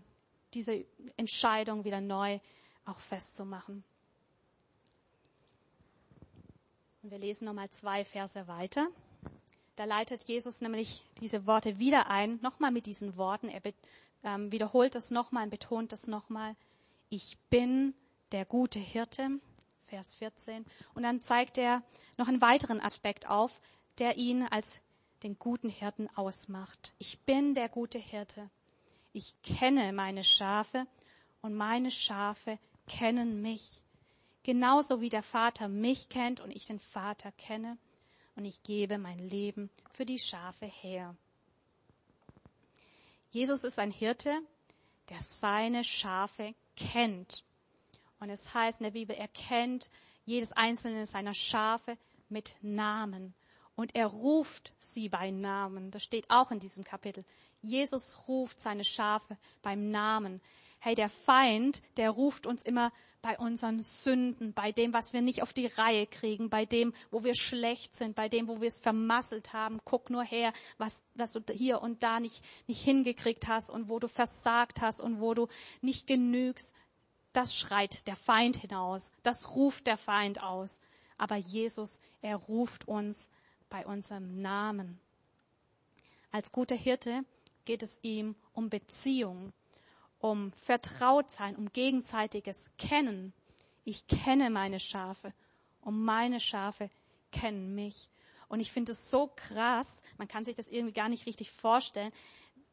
diese 0.53 0.85
Entscheidung 1.17 1.83
wieder 1.83 2.01
neu 2.01 2.39
auch 2.85 2.99
festzumachen. 2.99 3.83
Und 7.01 7.11
wir 7.11 7.17
lesen 7.17 7.45
nochmal 7.45 7.69
zwei 7.69 8.05
Verse 8.05 8.47
weiter. 8.47 8.87
Da 9.75 9.85
leitet 9.85 10.23
Jesus 10.27 10.61
nämlich 10.61 11.03
diese 11.19 11.45
Worte 11.47 11.79
wieder 11.79 12.09
ein, 12.09 12.39
nochmal 12.41 12.71
mit 12.71 12.85
diesen 12.85 13.17
Worten. 13.17 13.49
Er 13.49 13.59
ähm, 14.23 14.51
wiederholt 14.51 14.95
es 14.95 15.11
nochmal 15.11 15.45
und 15.45 15.49
betont 15.49 15.93
es 15.93 16.07
nochmal. 16.07 16.55
Ich 17.09 17.37
bin 17.49 17.93
der 18.31 18.45
gute 18.45 18.79
Hirte, 18.79 19.39
Vers 19.85 20.13
14. 20.15 20.65
Und 20.95 21.03
dann 21.03 21.21
zeigt 21.21 21.57
er 21.57 21.83
noch 22.17 22.27
einen 22.27 22.41
weiteren 22.41 22.81
Aspekt 22.81 23.29
auf, 23.29 23.61
der 23.99 24.17
ihn 24.17 24.43
als 24.43 24.81
den 25.21 25.37
guten 25.37 25.69
Hirten 25.69 26.09
ausmacht. 26.15 26.93
Ich 26.97 27.19
bin 27.19 27.53
der 27.53 27.69
gute 27.69 27.99
Hirte. 27.99 28.49
Ich 29.13 29.39
kenne 29.43 29.93
meine 29.93 30.23
Schafe 30.23 30.87
und 31.41 31.53
meine 31.53 31.91
Schafe 31.91 32.57
kennen 32.87 33.41
mich. 33.41 33.81
Genauso 34.41 34.99
wie 34.99 35.09
der 35.09 35.23
Vater 35.23 35.69
mich 35.69 36.09
kennt 36.09 36.39
und 36.39 36.51
ich 36.51 36.65
den 36.65 36.79
Vater 36.79 37.31
kenne. 37.33 37.77
Und 38.35 38.45
ich 38.45 38.63
gebe 38.63 38.97
mein 38.97 39.19
Leben 39.19 39.69
für 39.91 40.05
die 40.05 40.19
Schafe 40.19 40.65
her. 40.65 41.15
Jesus 43.33 43.63
ist 43.63 43.79
ein 43.79 43.89
Hirte, 43.89 44.43
der 45.09 45.17
seine 45.23 45.83
Schafe 45.83 46.53
kennt. 46.75 47.43
Und 48.19 48.29
es 48.29 48.53
heißt 48.53 48.79
in 48.79 48.83
der 48.83 48.91
Bibel, 48.91 49.15
er 49.15 49.27
kennt 49.27 49.89
jedes 50.23 50.51
einzelne 50.51 51.07
seiner 51.07 51.33
Schafe 51.33 51.97
mit 52.29 52.55
Namen. 52.61 53.33
Und 53.75 53.95
er 53.95 54.05
ruft 54.05 54.75
sie 54.77 55.09
bei 55.09 55.31
Namen. 55.31 55.89
Das 55.89 56.03
steht 56.03 56.29
auch 56.29 56.51
in 56.51 56.59
diesem 56.59 56.83
Kapitel. 56.83 57.25
Jesus 57.63 58.19
ruft 58.27 58.61
seine 58.61 58.83
Schafe 58.83 59.35
beim 59.63 59.89
Namen. 59.89 60.39
Hey, 60.85 60.95
der 60.95 61.07
Feind, 61.07 61.81
der 61.95 62.09
ruft 62.09 62.45
uns 62.45 62.61
immer 62.61 62.91
bei 63.21 63.39
unseren 63.39 63.81
Sünden, 63.81 64.51
bei 64.51 64.73
dem, 64.73 64.91
was 64.91 65.13
wir 65.13 65.21
nicht 65.21 65.41
auf 65.41 65.53
die 65.53 65.67
Reihe 65.67 66.05
kriegen, 66.05 66.49
bei 66.49 66.65
dem, 66.65 66.91
wo 67.09 67.23
wir 67.23 67.35
schlecht 67.35 67.95
sind, 67.95 68.17
bei 68.17 68.27
dem, 68.27 68.49
wo 68.49 68.59
wir 68.59 68.67
es 68.67 68.81
vermasselt 68.81 69.53
haben. 69.53 69.79
Guck 69.85 70.09
nur 70.09 70.25
her, 70.25 70.51
was, 70.77 71.05
was 71.15 71.31
du 71.31 71.41
hier 71.53 71.81
und 71.81 72.03
da 72.03 72.19
nicht, 72.19 72.43
nicht 72.67 72.83
hingekriegt 72.83 73.47
hast 73.47 73.69
und 73.69 73.87
wo 73.87 73.97
du 73.97 74.09
versagt 74.09 74.81
hast 74.81 74.99
und 74.99 75.21
wo 75.21 75.33
du 75.33 75.47
nicht 75.79 76.05
genügst. 76.05 76.75
Das 77.31 77.55
schreit 77.55 78.05
der 78.05 78.17
Feind 78.17 78.57
hinaus. 78.57 79.13
Das 79.23 79.55
ruft 79.55 79.87
der 79.87 79.97
Feind 79.97 80.43
aus. 80.43 80.81
Aber 81.17 81.37
Jesus, 81.37 82.01
er 82.21 82.35
ruft 82.35 82.89
uns 82.89 83.29
bei 83.69 83.85
unserem 83.85 84.37
Namen. 84.37 84.99
Als 86.33 86.51
guter 86.51 86.75
Hirte 86.75 87.23
geht 87.63 87.83
es 87.83 87.99
ihm 88.01 88.35
um 88.51 88.69
Beziehung 88.69 89.53
um 90.23 90.53
Vertrautsein, 90.53 91.57
um 91.57 91.73
gegenseitiges 91.73 92.69
Kennen. 92.77 93.33
Ich 93.83 94.07
kenne 94.07 94.49
meine 94.49 94.79
Schafe 94.79 95.33
und 95.81 96.01
meine 96.01 96.39
Schafe 96.39 96.89
kennen 97.33 97.75
mich. 97.75 98.09
Und 98.47 98.61
ich 98.61 98.71
finde 98.71 98.93
es 98.93 99.11
so 99.11 99.29
krass, 99.35 100.01
man 100.17 100.29
kann 100.29 100.45
sich 100.45 100.55
das 100.55 100.69
irgendwie 100.69 100.93
gar 100.93 101.09
nicht 101.09 101.25
richtig 101.25 101.51
vorstellen, 101.51 102.13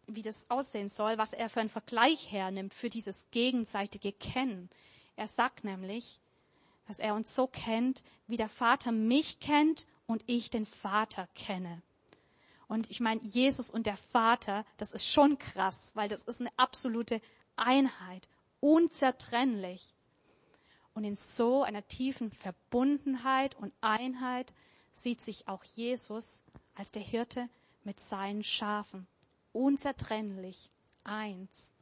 wie 0.06 0.22
das 0.22 0.48
aussehen 0.48 0.88
soll, 0.88 1.18
was 1.18 1.32
er 1.32 1.48
für 1.48 1.58
einen 1.58 1.70
Vergleich 1.70 2.30
hernimmt 2.30 2.72
für 2.72 2.88
dieses 2.88 3.26
gegenseitige 3.32 4.12
Kennen. 4.12 4.70
Er 5.16 5.26
sagt 5.26 5.64
nämlich, 5.64 6.20
dass 6.86 7.00
er 7.00 7.16
uns 7.16 7.34
so 7.34 7.48
kennt, 7.48 8.04
wie 8.28 8.36
der 8.36 8.48
Vater 8.48 8.92
mich 8.92 9.40
kennt 9.40 9.88
und 10.06 10.22
ich 10.28 10.50
den 10.50 10.66
Vater 10.66 11.26
kenne. 11.34 11.82
Und 12.68 12.88
ich 12.88 13.00
meine, 13.00 13.20
Jesus 13.22 13.68
und 13.68 13.86
der 13.86 13.96
Vater, 13.96 14.64
das 14.76 14.92
ist 14.92 15.04
schon 15.04 15.38
krass, 15.38 15.96
weil 15.96 16.08
das 16.08 16.22
ist 16.22 16.40
eine 16.40 16.56
absolute 16.56 17.20
Einheit, 17.60 18.28
unzertrennlich. 18.60 19.94
Und 20.94 21.04
in 21.04 21.16
so 21.16 21.62
einer 21.62 21.86
tiefen 21.86 22.30
Verbundenheit 22.30 23.54
und 23.56 23.72
Einheit 23.80 24.52
sieht 24.92 25.20
sich 25.20 25.48
auch 25.48 25.62
Jesus 25.64 26.42
als 26.74 26.90
der 26.90 27.02
Hirte 27.02 27.48
mit 27.84 28.00
seinen 28.00 28.42
Schafen. 28.42 29.06
Unzertrennlich, 29.52 30.70
eins. 31.04 31.72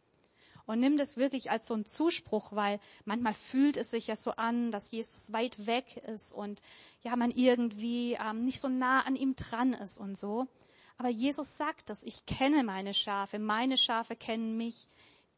Und 0.66 0.80
nimm 0.80 0.98
das 0.98 1.16
wirklich 1.16 1.50
als 1.50 1.66
so 1.66 1.72
einen 1.72 1.86
Zuspruch, 1.86 2.52
weil 2.52 2.78
manchmal 3.06 3.32
fühlt 3.32 3.78
es 3.78 3.90
sich 3.90 4.08
ja 4.08 4.16
so 4.16 4.32
an, 4.32 4.70
dass 4.70 4.90
Jesus 4.90 5.32
weit 5.32 5.66
weg 5.66 5.96
ist 6.06 6.30
und 6.30 6.60
ja, 7.02 7.16
man 7.16 7.30
irgendwie 7.30 8.18
ähm, 8.20 8.44
nicht 8.44 8.60
so 8.60 8.68
nah 8.68 9.00
an 9.00 9.16
ihm 9.16 9.34
dran 9.34 9.72
ist 9.72 9.96
und 9.96 10.18
so. 10.18 10.46
Aber 10.98 11.08
Jesus 11.08 11.56
sagt 11.56 11.88
das, 11.88 12.02
ich 12.02 12.26
kenne 12.26 12.64
meine 12.64 12.92
Schafe, 12.92 13.38
meine 13.38 13.78
Schafe 13.78 14.14
kennen 14.14 14.58
mich 14.58 14.88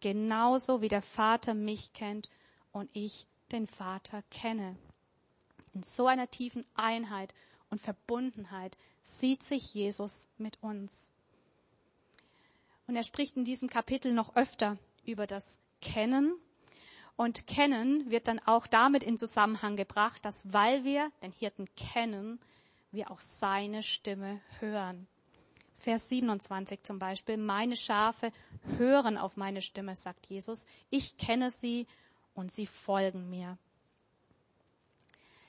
genauso 0.01 0.81
wie 0.83 0.89
der 0.89 1.03
Vater 1.03 1.55
mich 1.55 1.93
kennt 1.93 2.31
und 2.73 2.91
ich 2.93 3.27
den 3.53 3.67
Vater 3.67 4.23
kenne. 4.31 4.77
In 5.75 5.83
so 5.83 6.07
einer 6.07 6.29
tiefen 6.29 6.65
Einheit 6.75 7.35
und 7.71 7.81
Verbundenheit 7.81 8.77
sieht 9.05 9.43
sich 9.43 9.75
Jesus 9.75 10.29
mit 10.39 10.59
uns. 10.63 11.11
Und 12.87 12.97
er 12.97 13.05
spricht 13.05 13.37
in 13.37 13.45
diesem 13.45 13.71
Kapitel 13.71 14.13
noch 14.13 14.35
öfter 14.35 14.77
über 15.05 15.27
das 15.27 15.61
Kennen. 15.81 16.35
Und 17.17 17.47
Kennen 17.47 18.11
wird 18.11 18.27
dann 18.27 18.41
auch 18.41 18.67
damit 18.67 19.05
in 19.05 19.17
Zusammenhang 19.17 19.77
gebracht, 19.77 20.25
dass 20.25 20.53
weil 20.53 20.85
wir 20.85 21.11
den 21.23 21.33
Hirten 21.33 21.69
kennen, 21.77 22.41
wir 22.93 23.11
auch 23.11 23.21
seine 23.21 23.83
Stimme 23.83 24.41
hören. 24.59 25.07
Vers 25.81 26.09
27 26.11 26.83
zum 26.83 26.99
Beispiel, 26.99 27.37
meine 27.39 27.75
Schafe 27.77 28.33
hören 28.79 29.17
auf 29.17 29.37
meine 29.37 29.63
Stimme, 29.63 29.97
sagt 29.97 30.27
Jesus. 30.27 30.67
Ich 30.91 31.17
kenne 31.17 31.51
sie 31.51 31.87
und 32.35 32.53
sie 32.53 32.67
folgen 32.67 33.31
mir. 33.31 33.57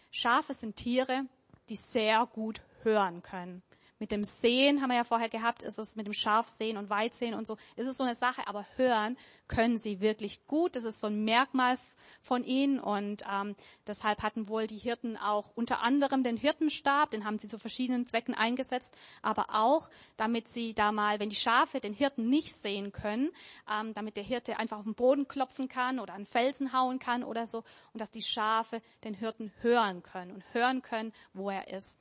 Schafe 0.10 0.54
sind 0.54 0.78
Tiere, 0.78 1.26
die 1.70 1.76
sehr 1.76 2.26
gut 2.26 2.62
hören 2.84 3.22
können. 3.22 3.62
Mit 4.02 4.12
dem 4.12 4.24
Sehen 4.24 4.82
haben 4.82 4.90
wir 4.90 4.96
ja 4.96 5.04
vorher 5.04 5.30
gehabt, 5.30 5.62
ist 5.62 5.78
es 5.78 5.96
mit 5.96 6.08
dem 6.08 6.14
Scharfsehen 6.14 6.78
und 6.78 6.90
Weitsehen 6.90 7.36
und 7.36 7.46
so, 7.46 7.58
ist 7.76 7.86
es 7.86 7.98
so 7.98 8.04
eine 8.04 8.16
Sache, 8.16 8.48
aber 8.48 8.66
hören 8.76 9.16
können 9.48 9.78
sie 9.78 10.00
wirklich 10.00 10.48
gut. 10.48 10.76
Das 10.76 10.86
ist 10.86 11.02
so 11.02 11.06
ein 11.06 11.24
Merkmal 11.24 11.78
von 12.20 12.44
ihnen 12.44 12.80
und 12.80 13.22
ähm, 13.32 13.56
deshalb 13.86 14.24
hatten 14.24 14.48
wohl 14.48 14.66
die 14.66 14.80
Hirten 14.80 15.18
auch 15.18 15.52
unter 15.54 15.84
anderem 15.84 16.24
den 16.24 16.36
Hirtenstab, 16.36 17.12
den 17.12 17.26
haben 17.26 17.38
sie 17.38 17.48
zu 17.48 17.60
verschiedenen 17.60 18.08
Zwecken 18.08 18.34
eingesetzt, 18.34 18.98
aber 19.22 19.54
auch, 19.54 19.88
damit 20.18 20.48
sie 20.48 20.74
da 20.74 20.92
mal, 20.92 21.20
wenn 21.20 21.30
die 21.30 21.36
Schafe 21.36 21.80
den 21.80 21.94
Hirten 21.94 22.28
nicht 22.28 22.56
sehen 22.56 22.92
können, 22.92 23.30
ähm, 23.72 23.94
damit 23.94 24.18
der 24.18 24.24
Hirte 24.24 24.58
einfach 24.58 24.80
auf 24.80 24.86
den 24.86 24.96
Boden 24.96 25.28
klopfen 25.28 25.68
kann 25.68 26.00
oder 26.00 26.16
an 26.16 26.26
Felsen 26.26 26.74
hauen 26.74 26.98
kann 26.98 27.24
oder 27.24 27.46
so 27.46 27.60
und 27.94 28.02
dass 28.02 28.10
die 28.10 28.24
Schafe 28.24 28.82
den 29.04 29.14
Hirten 29.14 29.54
hören 29.62 30.02
können 30.02 30.32
und 30.32 30.44
hören 30.56 30.82
können, 30.82 31.14
wo 31.34 31.52
er 31.52 31.68
ist. 31.68 32.00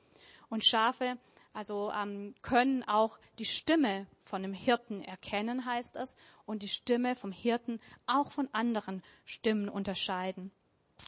Und 0.49 0.65
Schafe 0.65 1.19
also 1.53 1.91
ähm, 1.91 2.33
können 2.41 2.83
auch 2.83 3.19
die 3.39 3.45
Stimme 3.45 4.07
von 4.23 4.43
einem 4.43 4.53
Hirten 4.53 5.01
erkennen, 5.01 5.65
heißt 5.65 5.97
es, 5.97 6.15
und 6.45 6.63
die 6.63 6.69
Stimme 6.69 7.15
vom 7.15 7.31
Hirten 7.31 7.79
auch 8.05 8.31
von 8.31 8.47
anderen 8.53 9.03
Stimmen 9.25 9.69
unterscheiden. 9.69 10.51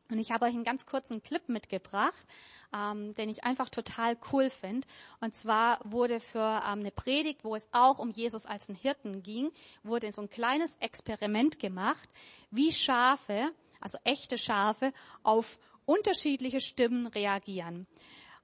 Und 0.10 0.20
ich 0.20 0.32
habe 0.32 0.46
euch 0.46 0.54
einen 0.54 0.64
ganz 0.64 0.86
kurzen 0.86 1.24
Clip 1.24 1.48
mitgebracht, 1.50 2.26
ähm, 2.74 3.16
den 3.16 3.30
ich 3.30 3.44
einfach 3.44 3.70
total 3.70 4.18
cool 4.32 4.50
finde. 4.50 4.88
Und 5.22 5.36
zwar 5.36 5.80
wurde 5.84 6.20
für 6.20 6.40
ähm, 6.40 6.80
eine 6.80 6.92
Predigt, 6.92 7.44
wo 7.44 7.56
es 7.56 7.68
auch 7.72 8.00
um 8.00 8.12
Jesus 8.12 8.46
als 8.46 8.70
einen 8.70 8.78
Hirten 8.78 9.24
ging, 9.24 9.52
wurde 9.84 10.12
so 10.12 10.22
ein 10.22 10.30
kleines 10.30 10.78
Experiment 10.78 11.60
gemacht, 11.60 12.10
wie 12.52 12.72
Schafe, 12.72 13.52
also 13.80 13.98
echte 14.04 14.38
Schafe, 14.38 14.94
auf 15.24 15.60
unterschiedliche 15.86 16.62
Stimmen 16.62 17.08
reagieren. 17.08 17.88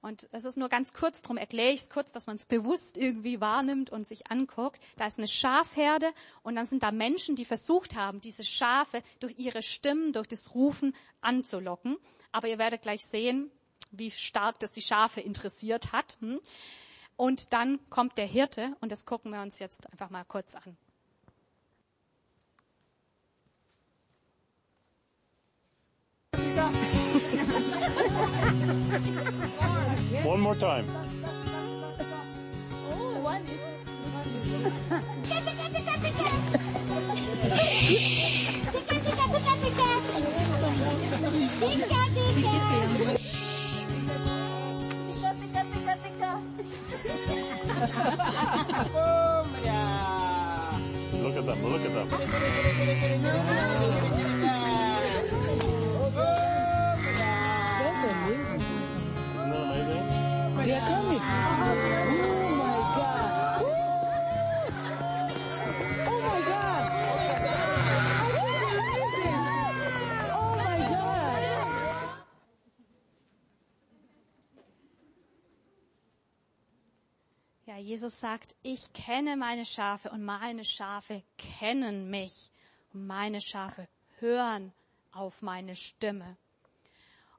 Und 0.02 0.28
es 0.32 0.44
ist 0.44 0.56
nur 0.56 0.70
ganz 0.70 0.94
kurz, 0.94 1.20
darum 1.20 1.36
erkläre 1.36 1.72
ich 1.72 1.80
es 1.80 1.90
kurz, 1.90 2.10
dass 2.10 2.26
man 2.26 2.36
es 2.36 2.46
bewusst 2.46 2.96
irgendwie 2.96 3.40
wahrnimmt 3.40 3.90
und 3.90 4.06
sich 4.06 4.30
anguckt. 4.30 4.80
Da 4.96 5.06
ist 5.06 5.18
eine 5.18 5.28
Schafherde 5.28 6.10
und 6.42 6.54
dann 6.54 6.64
sind 6.64 6.82
da 6.82 6.90
Menschen, 6.90 7.36
die 7.36 7.44
versucht 7.44 7.94
haben, 7.94 8.20
diese 8.20 8.44
Schafe 8.44 9.02
durch 9.20 9.38
ihre 9.38 9.62
Stimmen, 9.62 10.14
durch 10.14 10.26
das 10.26 10.54
Rufen 10.54 10.94
anzulocken. 11.20 11.98
Aber 12.32 12.48
ihr 12.48 12.58
werdet 12.58 12.80
gleich 12.80 13.04
sehen, 13.04 13.50
wie 13.90 14.10
stark 14.10 14.58
das 14.60 14.72
die 14.72 14.82
Schafe 14.82 15.20
interessiert 15.20 15.92
hat. 15.92 16.16
Hm? 16.20 16.40
Und 17.16 17.52
dann 17.52 17.78
kommt 17.90 18.16
der 18.16 18.26
Hirte 18.26 18.74
und 18.80 18.92
das 18.92 19.04
gucken 19.04 19.32
wir 19.32 19.42
uns 19.42 19.58
jetzt 19.58 19.92
einfach 19.92 20.08
mal 20.08 20.24
kurz 20.24 20.54
an. 20.54 20.76
One 30.22 30.40
more 30.40 30.54
time. 30.54 30.86
Oh. 32.92 33.40
Look 51.12 51.36
at 51.36 51.46
them, 51.46 51.62
look 51.64 51.82
at 51.84 51.92
them. 53.22 54.19
They 60.70 60.76
are 60.76 60.86
coming. 60.86 61.20
Oh. 61.20 62.54
Oh. 66.06 66.20
Ja, 77.66 77.76
Jesus 77.78 78.20
sagt, 78.20 78.54
ich 78.62 78.92
kenne 78.92 79.36
meine 79.36 79.64
Schafe 79.64 80.10
und 80.10 80.22
meine 80.22 80.64
Schafe 80.64 81.24
kennen 81.36 82.10
mich 82.10 82.52
und 82.92 83.08
meine 83.08 83.40
Schafe 83.40 83.88
hören 84.20 84.72
auf 85.10 85.42
meine 85.42 85.74
Stimme. 85.74 86.36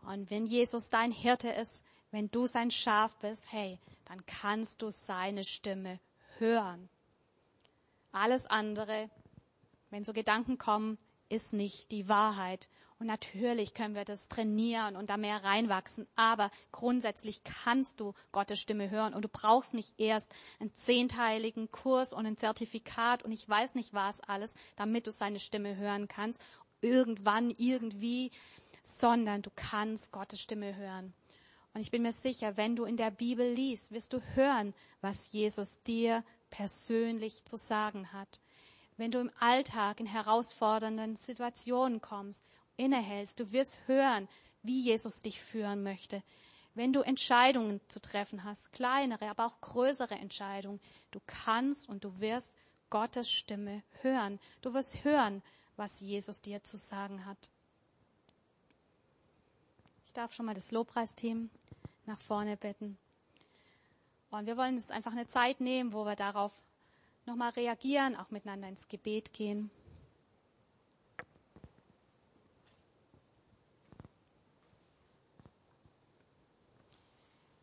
Und 0.02 0.30
wenn 0.30 0.46
Jesus 0.48 0.89
dein 0.89 1.12
Hirte 1.12 1.48
ist, 1.50 1.86
wenn 2.12 2.30
du 2.30 2.45
sein 2.47 2.71
Schaf 2.71 3.15
bist, 3.17 3.52
hey, 3.52 3.80
dann 4.06 4.26
kannst 4.26 4.82
du 4.82 4.91
seine 4.91 5.43
Stimme 5.43 6.00
hören. 6.38 6.89
Alles 8.12 8.45
andere, 8.47 9.10
wenn 9.89 10.04
so 10.04 10.13
Gedanken 10.13 10.58
kommen, 10.58 10.97
ist 11.30 11.54
nicht 11.54 11.91
die 11.91 12.10
Wahrheit. 12.10 12.69
Und 13.00 13.08
natürlich 13.08 13.74
können 13.74 13.95
wir 13.95 14.06
das 14.06 14.28
trainieren 14.28 14.95
und 14.95 15.10
da 15.10 15.17
mehr 15.17 15.43
reinwachsen, 15.43 16.08
aber 16.15 16.52
grundsätzlich 16.71 17.43
kannst 17.43 18.00
du 18.00 18.13
Gottes 18.32 18.60
Stimme 18.60 18.91
hören 18.91 19.15
und 19.15 19.24
du 19.24 19.28
brauchst 19.28 19.74
nicht 19.74 20.00
erst 20.00 20.32
einen 20.60 20.76
zehnteiligen 20.76 21.71
Kurs 21.71 22.13
und 22.13 22.28
ein 22.28 22.38
Zertifikat 22.38 23.24
und 23.24 23.32
ich 23.32 23.50
weiß 23.50 23.74
nicht 23.74 23.95
was 23.95 24.21
alles, 24.21 24.54
damit 24.76 25.08
du 25.08 25.12
seine 25.12 25.39
Stimme 25.39 25.78
hören 25.78 26.08
kannst, 26.08 26.39
irgendwann, 26.82 27.50
irgendwie, 27.50 28.30
sondern 28.84 29.41
du 29.41 29.50
kannst 29.56 30.12
Gottes 30.12 30.39
Stimme 30.39 30.76
hören. 30.76 31.15
Und 31.73 31.81
ich 31.81 31.91
bin 31.91 32.01
mir 32.01 32.12
sicher, 32.12 32.57
wenn 32.57 32.75
du 32.75 32.84
in 32.84 32.97
der 32.97 33.12
Bibel 33.12 33.53
liest, 33.53 33.91
wirst 33.91 34.13
du 34.13 34.21
hören, 34.36 34.73
was 34.99 35.31
Jesus 35.31 35.81
dir 35.84 36.23
persönlich 36.49 37.45
zu 37.45 37.55
sagen 37.55 38.12
hat. 38.12 38.39
Wenn 38.97 39.12
du 39.12 39.19
im 39.19 39.31
Alltag 39.39 39.99
in 39.99 40.05
herausfordernden 40.05 41.15
Situationen 41.15 42.01
kommst, 42.01 42.43
innehältst, 42.75 43.39
du 43.39 43.51
wirst 43.51 43.77
hören, 43.88 44.27
wie 44.63 44.81
Jesus 44.81 45.21
dich 45.21 45.41
führen 45.41 45.81
möchte. 45.81 46.21
Wenn 46.73 46.93
du 46.93 47.01
Entscheidungen 47.01 47.81
zu 47.88 48.01
treffen 48.01 48.43
hast, 48.43 48.71
kleinere, 48.71 49.29
aber 49.29 49.45
auch 49.45 49.60
größere 49.62 50.15
Entscheidungen, 50.15 50.79
du 51.12 51.19
kannst 51.25 51.89
und 51.89 52.03
du 52.03 52.19
wirst 52.19 52.53
Gottes 52.89 53.31
Stimme 53.31 53.84
hören. 54.01 54.39
Du 54.62 54.73
wirst 54.73 55.03
hören, 55.03 55.41
was 55.77 55.99
Jesus 55.99 56.41
dir 56.41 56.63
zu 56.63 56.77
sagen 56.77 57.25
hat. 57.25 57.49
Ich 60.12 60.15
darf 60.15 60.34
schon 60.34 60.45
mal 60.45 60.54
das 60.54 60.74
Lobpreisteam 60.74 61.50
nach 62.06 62.19
vorne 62.19 62.58
bitten. 62.58 62.97
Und 64.30 64.45
wir 64.45 64.58
wollen 64.58 64.76
jetzt 64.76 64.91
einfach 64.91 65.13
eine 65.13 65.26
Zeit 65.26 65.62
nehmen, 65.62 65.93
wo 65.93 66.04
wir 66.04 66.17
darauf 66.17 66.52
nochmal 67.26 67.52
reagieren, 67.52 68.17
auch 68.17 68.30
miteinander 68.30 68.67
ins 68.67 68.89
Gebet 68.89 69.32
gehen. 69.32 69.71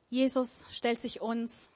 Jesus 0.08 0.64
stellt 0.70 1.02
sich 1.02 1.20
uns 1.20 1.70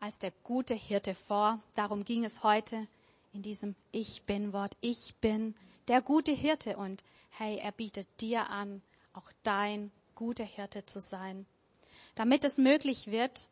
als 0.00 0.18
der 0.18 0.32
gute 0.42 0.74
Hirte 0.74 1.14
vor. 1.14 1.60
Darum 1.76 2.04
ging 2.04 2.24
es 2.24 2.42
heute 2.42 2.88
in 3.32 3.42
diesem 3.42 3.76
Ich 3.92 4.24
bin 4.24 4.52
Wort. 4.52 4.76
Ich 4.80 5.14
bin 5.20 5.54
der 5.86 6.02
gute 6.02 6.32
Hirte 6.32 6.76
und 6.76 7.04
hey, 7.30 7.58
er 7.58 7.70
bietet 7.70 8.08
dir 8.20 8.50
an, 8.50 8.82
auch 9.12 9.30
dein 9.44 9.92
guter 10.16 10.44
Hirte 10.44 10.84
zu 10.84 11.00
sein. 11.00 11.46
Damit 12.16 12.44
es 12.44 12.58
möglich 12.58 13.06
wird, 13.06 13.48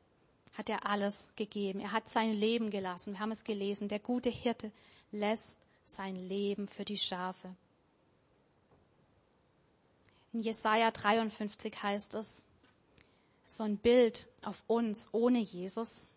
hat 0.55 0.69
er 0.69 0.87
alles 0.87 1.33
gegeben. 1.37 1.81
Er 1.81 1.93
hat 1.93 2.09
sein 2.09 2.33
Leben 2.33 2.71
gelassen. 2.71 3.13
Wir 3.15 3.21
haben 3.21 3.33
es 3.33 3.45
gelesen. 3.45 3.89
Der 3.89 4.01
gute 4.01 4.31
Hirte 4.31 4.73
lässt 5.13 5.61
sein 5.85 6.17
Leben 6.17 6.67
für 6.67 6.85
die 6.85 6.99
Schafe. 6.99 7.55
In 10.33 10.41
Jesaja 10.41 10.91
53 10.91 11.81
heißt 11.81 12.15
es, 12.15 12.45
so 13.45 13.63
ein 13.63 13.77
Bild 13.77 14.27
auf 14.43 14.65
uns 14.67 15.09
ohne 15.13 15.39
Jesus. 15.39 16.09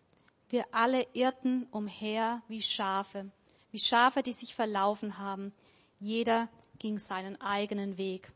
Wir 0.48 0.64
alle 0.72 1.06
irrten 1.12 1.66
umher 1.70 2.42
wie 2.48 2.62
Schafe, 2.62 3.30
wie 3.70 3.78
Schafe, 3.78 4.22
die 4.22 4.32
sich 4.32 4.54
verlaufen 4.54 5.18
haben. 5.18 5.52
Jeder 6.00 6.48
ging 6.78 6.98
seinen 6.98 7.40
eigenen 7.40 7.98
Weg. 7.98 8.32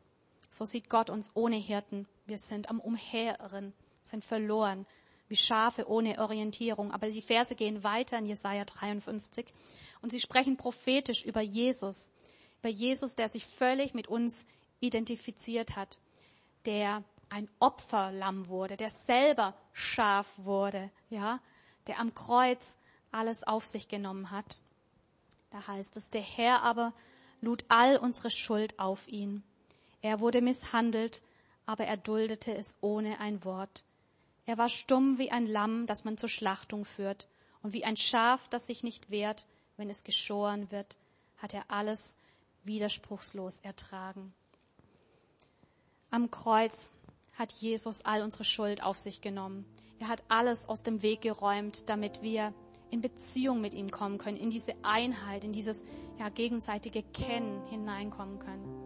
So 0.53 0.67
sieht 0.67 0.91
Gott 0.91 1.09
uns 1.09 1.31
ohne 1.33 1.57
Hirten. 1.57 2.07
Wir 2.27 2.37
sind 2.37 2.69
am 2.69 2.79
Umherirren, 2.79 3.73
sind 4.03 4.23
verloren, 4.23 4.87
wie 5.29 5.37
Schafe 5.37 5.89
ohne 5.89 6.19
Orientierung. 6.19 6.93
Aber 6.93 7.09
die 7.09 7.23
Verse 7.23 7.55
gehen 7.55 7.83
weiter 7.83 8.19
in 8.19 8.27
Jesaja 8.27 8.67
53 8.67 9.47
und 10.03 10.13
sie 10.13 10.21
sprechen 10.21 10.59
prophetisch 10.59 11.25
über 11.25 11.41
Jesus, 11.41 12.11
über 12.61 12.69
Jesus, 12.69 13.15
der 13.15 13.31
sich 13.31 13.47
völlig 13.47 13.95
mit 13.95 14.09
uns 14.09 14.45
identifiziert 14.81 15.75
hat, 15.75 15.99
der 16.67 17.03
ein 17.31 17.49
Opferlamm 17.59 18.49
wurde, 18.49 18.77
der 18.77 18.91
selber 18.91 19.55
Schaf 19.73 20.27
wurde, 20.37 20.91
ja, 21.09 21.41
der 21.87 21.99
am 21.99 22.15
Kreuz 22.15 22.79
alles 23.11 23.43
auf 23.43 23.65
sich 23.65 23.89
genommen 23.89 24.31
hat. 24.31 24.61
Da 25.51 25.67
heißt 25.67 25.97
es, 25.97 26.11
der 26.11 26.21
Herr 26.21 26.63
aber 26.63 26.93
lud 27.41 27.65
all 27.69 27.97
unsere 27.97 28.31
Schuld 28.31 28.79
auf 28.79 29.09
ihn. 29.09 29.43
Er 30.03 30.21
wurde 30.21 30.43
misshandelt, 30.43 31.23
aber 31.65 31.85
er 31.87 31.97
duldete 31.97 32.55
es 32.55 32.77
ohne 32.81 33.21
ein 33.21 33.45
Wort. 33.45 33.85
Er 34.45 34.59
war 34.59 34.69
stumm 34.69 35.19
wie 35.19 35.31
ein 35.31 35.47
Lamm, 35.47 35.87
das 35.87 36.05
man 36.05 36.19
zur 36.19 36.29
Schlachtung 36.29 36.85
führt, 36.85 37.29
und 37.63 37.73
wie 37.73 37.85
ein 37.85 37.97
Schaf, 37.97 38.49
das 38.49 38.67
sich 38.67 38.83
nicht 38.83 39.11
wehrt, 39.11 39.47
wenn 39.77 39.89
es 39.89 40.03
geschoren 40.03 40.71
wird, 40.73 40.99
hat 41.39 41.55
er 41.55 41.71
alles 41.71 42.17
widerspruchslos 42.65 43.61
ertragen. 43.61 44.35
Am 46.11 46.31
Kreuz 46.31 46.93
hat 47.35 47.53
Jesus 47.53 48.05
all 48.05 48.23
unsere 48.23 48.45
Schuld 48.45 48.83
auf 48.83 48.99
sich 48.99 49.21
genommen. 49.21 49.65
Er 50.01 50.09
hat 50.09 50.25
alles 50.29 50.69
aus 50.69 50.83
dem 50.83 51.03
Weg 51.03 51.23
geräumt, 51.23 51.89
damit 51.89 52.23
wir 52.23 52.53
in 52.91 53.01
Beziehung 53.01 53.61
mit 53.61 53.73
ihm 53.73 53.91
kommen 53.91 54.19
können, 54.19 54.37
in 54.37 54.51
diese 54.51 54.75
Einheit, 54.83 55.45
in 55.45 55.53
dieses 55.53 55.85
ja, 56.19 56.29
gegenseitige 56.29 57.03
Kennen 57.03 57.65
hineinkommen 57.71 58.39
können. 58.41 58.82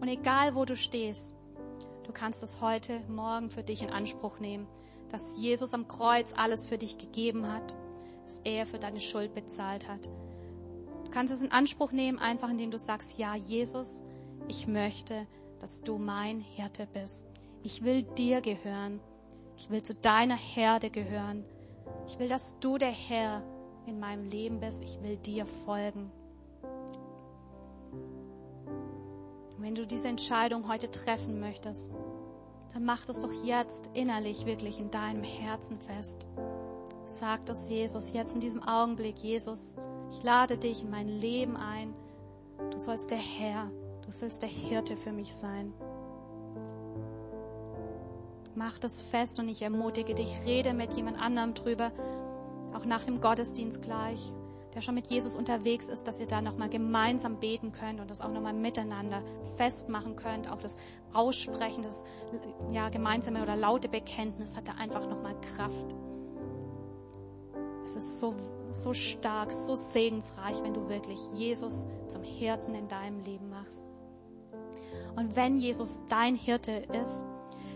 Und 0.00 0.08
egal 0.08 0.54
wo 0.54 0.64
du 0.64 0.76
stehst, 0.76 1.34
du 2.04 2.12
kannst 2.12 2.42
es 2.42 2.60
heute, 2.60 3.00
morgen 3.08 3.50
für 3.50 3.62
dich 3.62 3.82
in 3.82 3.90
Anspruch 3.90 4.38
nehmen, 4.38 4.66
dass 5.10 5.34
Jesus 5.38 5.74
am 5.74 5.88
Kreuz 5.88 6.32
alles 6.36 6.66
für 6.66 6.78
dich 6.78 6.98
gegeben 6.98 7.50
hat, 7.50 7.76
dass 8.24 8.40
er 8.44 8.66
für 8.66 8.78
deine 8.78 9.00
Schuld 9.00 9.34
bezahlt 9.34 9.88
hat. 9.88 10.08
Du 11.04 11.10
kannst 11.10 11.32
es 11.32 11.42
in 11.42 11.50
Anspruch 11.50 11.92
nehmen, 11.92 12.18
einfach 12.18 12.50
indem 12.50 12.70
du 12.70 12.78
sagst, 12.78 13.18
ja, 13.18 13.34
Jesus, 13.34 14.04
ich 14.46 14.66
möchte, 14.66 15.26
dass 15.58 15.82
du 15.82 15.98
mein 15.98 16.40
Hirte 16.40 16.86
bist. 16.92 17.26
Ich 17.62 17.82
will 17.82 18.02
dir 18.02 18.40
gehören. 18.40 19.00
Ich 19.56 19.70
will 19.70 19.82
zu 19.82 19.94
deiner 19.94 20.36
Herde 20.36 20.90
gehören. 20.90 21.44
Ich 22.06 22.18
will, 22.18 22.28
dass 22.28 22.58
du 22.60 22.78
der 22.78 22.90
Herr 22.90 23.42
in 23.86 23.98
meinem 23.98 24.24
Leben 24.24 24.60
bist. 24.60 24.84
Ich 24.84 25.00
will 25.02 25.16
dir 25.16 25.46
folgen. 25.46 26.12
Wenn 29.68 29.74
du 29.74 29.86
diese 29.86 30.08
Entscheidung 30.08 30.66
heute 30.66 30.90
treffen 30.90 31.40
möchtest, 31.40 31.90
dann 32.72 32.86
mach 32.86 33.04
das 33.04 33.20
doch 33.20 33.44
jetzt 33.44 33.90
innerlich 33.92 34.46
wirklich 34.46 34.80
in 34.80 34.90
deinem 34.90 35.22
Herzen 35.22 35.78
fest. 35.78 36.26
Sag 37.04 37.44
das 37.44 37.68
Jesus 37.68 38.14
jetzt 38.14 38.32
in 38.32 38.40
diesem 38.40 38.62
Augenblick, 38.62 39.18
Jesus, 39.18 39.74
ich 40.10 40.22
lade 40.22 40.56
dich 40.56 40.84
in 40.84 40.90
mein 40.90 41.10
Leben 41.10 41.58
ein. 41.58 41.92
Du 42.70 42.78
sollst 42.78 43.10
der 43.10 43.18
Herr, 43.18 43.70
du 44.06 44.10
sollst 44.10 44.40
der 44.40 44.48
Hirte 44.48 44.96
für 44.96 45.12
mich 45.12 45.34
sein. 45.34 45.74
Mach 48.54 48.78
das 48.78 49.02
fest 49.02 49.38
und 49.38 49.50
ich 49.50 49.60
ermutige 49.60 50.14
dich, 50.14 50.34
rede 50.46 50.72
mit 50.72 50.94
jemand 50.94 51.20
anderem 51.20 51.52
drüber, 51.52 51.92
auch 52.72 52.86
nach 52.86 53.04
dem 53.04 53.20
Gottesdienst 53.20 53.82
gleich, 53.82 54.32
der 54.74 54.82
schon 54.82 54.94
mit 54.94 55.06
Jesus 55.06 55.34
unterwegs 55.34 55.88
ist, 55.88 56.06
dass 56.06 56.20
ihr 56.20 56.26
da 56.26 56.42
nochmal 56.42 56.68
gemeinsam 56.68 57.40
beten 57.40 57.72
könnt 57.72 58.00
und 58.00 58.10
das 58.10 58.20
auch 58.20 58.30
nochmal 58.30 58.52
miteinander 58.52 59.22
festmachen 59.56 60.16
könnt. 60.16 60.50
Auch 60.50 60.58
das 60.58 60.76
Aussprechen, 61.12 61.82
das 61.82 62.04
ja, 62.70 62.88
gemeinsame 62.88 63.42
oder 63.42 63.56
laute 63.56 63.88
Bekenntnis 63.88 64.56
hat 64.56 64.68
da 64.68 64.72
einfach 64.72 65.08
nochmal 65.08 65.34
Kraft. 65.40 65.94
Es 67.84 67.96
ist 67.96 68.20
so, 68.20 68.34
so 68.70 68.92
stark, 68.92 69.50
so 69.50 69.74
segensreich, 69.74 70.62
wenn 70.62 70.74
du 70.74 70.88
wirklich 70.88 71.18
Jesus 71.32 71.86
zum 72.06 72.22
Hirten 72.22 72.74
in 72.74 72.86
deinem 72.88 73.20
Leben 73.20 73.48
machst. 73.48 73.84
Und 75.16 75.34
wenn 75.34 75.58
Jesus 75.58 76.02
dein 76.08 76.34
Hirte 76.34 76.70
ist, 77.02 77.24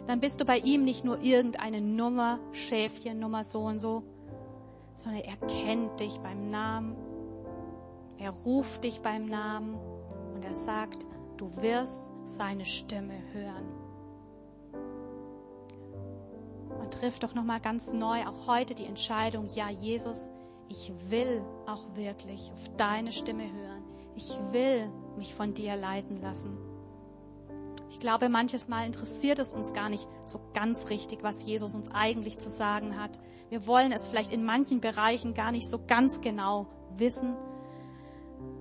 dann 0.07 0.21
bist 0.21 0.41
du 0.41 0.45
bei 0.45 0.59
ihm 0.59 0.85
nicht 0.85 1.05
nur 1.05 1.21
irgendeine 1.23 1.81
Nummer, 1.81 2.39
Schäfchen, 2.53 3.19
Nummer 3.19 3.45
so 3.45 3.61
und 3.61 3.81
so, 3.81 4.03
sondern 4.97 5.23
er 5.23 5.37
kennt 5.37 6.01
dich 6.01 6.19
beim 6.21 6.51
Namen. 6.51 6.97
Er 8.19 8.31
ruft 8.31 8.85
dich 8.85 9.01
beim 9.01 9.27
Namen 9.27 9.77
und 10.35 10.45
er 10.45 10.55
sagt, 10.55 11.07
du 11.37 11.51
wirst 11.61 12.13
seine 12.25 12.65
Stimme 12.65 13.15
hören. 13.33 13.67
Und 16.81 16.95
triff 16.95 17.19
doch 17.19 17.35
noch 17.35 17.45
mal 17.45 17.61
ganz 17.61 17.93
neu 17.93 18.27
auch 18.27 18.47
heute 18.47 18.75
die 18.75 18.87
Entscheidung, 18.87 19.49
ja, 19.55 19.69
Jesus, 19.71 20.31
ich 20.69 20.93
will 21.09 21.43
auch 21.67 21.95
wirklich 21.95 22.51
auf 22.53 22.77
deine 22.77 23.13
Stimme 23.13 23.45
hören. 23.45 23.83
Ich 24.15 24.39
will 24.53 24.91
mich 25.17 25.35
von 25.35 25.55
dir 25.55 25.77
leiten 25.77 26.21
lassen. 26.21 26.72
Ich 27.93 28.01
glaube, 28.01 28.31
manches 28.31 28.69
Mal 28.69 28.87
interessiert 28.87 29.39
es 29.39 29.53
uns 29.53 29.75
gar 29.75 29.91
nicht 29.91 30.09
so 30.25 30.41
ganz 30.55 30.89
richtig, 30.89 31.23
was 31.23 31.45
Jesus 31.45 31.75
uns 31.75 31.91
eigentlich 31.93 32.39
zu 32.39 32.49
sagen 32.49 32.99
hat. 32.99 33.21
Wir 33.51 33.67
wollen 33.67 33.93
es 33.93 34.07
vielleicht 34.07 34.33
in 34.33 34.45
manchen 34.45 34.81
Bereichen 34.81 35.35
gar 35.35 35.53
nicht 35.53 35.69
so 35.69 35.79
ganz 35.87 36.23
genau 36.23 36.69
wissen. 36.97 37.37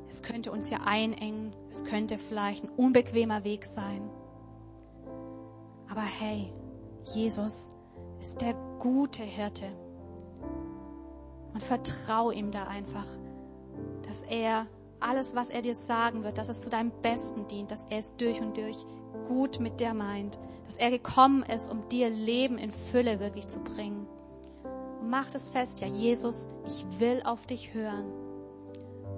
Es 0.10 0.22
könnte 0.22 0.52
uns 0.52 0.70
ja 0.70 0.80
einengen. 0.86 1.56
Es 1.70 1.86
könnte 1.86 2.18
vielleicht 2.18 2.66
ein 2.66 2.70
unbequemer 2.72 3.46
Weg 3.46 3.64
sein. 3.64 4.10
Aber 5.90 6.02
hey, 6.02 6.52
Jesus 7.14 7.72
ist 8.20 8.42
der 8.42 8.54
gute 8.80 9.24
Hirte. 9.24 9.68
Und 11.54 11.64
vertrau 11.64 12.32
ihm 12.32 12.52
da 12.52 12.66
einfach, 12.68 13.08
dass 14.06 14.24
er 14.24 14.68
alles, 15.00 15.36
was 15.36 15.50
er 15.50 15.62
dir 15.62 15.74
sagen 15.74 16.26
wird, 16.26 16.38
dass 16.38 16.50
es 16.50 16.60
zu 16.60 16.70
deinem 16.70 16.92
Besten 17.02 17.48
dient, 17.48 17.72
dass 17.72 17.86
er 17.86 18.00
es 18.00 18.18
durch 18.18 18.42
und 18.42 18.58
durch 18.58 18.86
gut 19.28 19.60
mit 19.60 19.80
dir 19.80 19.94
meint, 19.94 20.38
dass 20.66 20.78
er 20.78 20.90
gekommen 20.90 21.44
ist, 21.44 21.70
um 21.70 21.88
dir 21.90 22.10
Leben 22.10 22.58
in 22.58 22.72
Fülle 22.72 23.20
wirklich 23.20 23.48
zu 23.48 23.60
bringen. 23.60 24.08
Und 25.02 25.10
mach 25.10 25.30
das 25.30 25.50
fest, 25.50 25.82
ja 25.82 25.88
Jesus, 25.88 26.48
ich 26.66 26.86
will 27.00 27.22
auf 27.26 27.46
dich 27.46 27.74
hören 27.74 28.06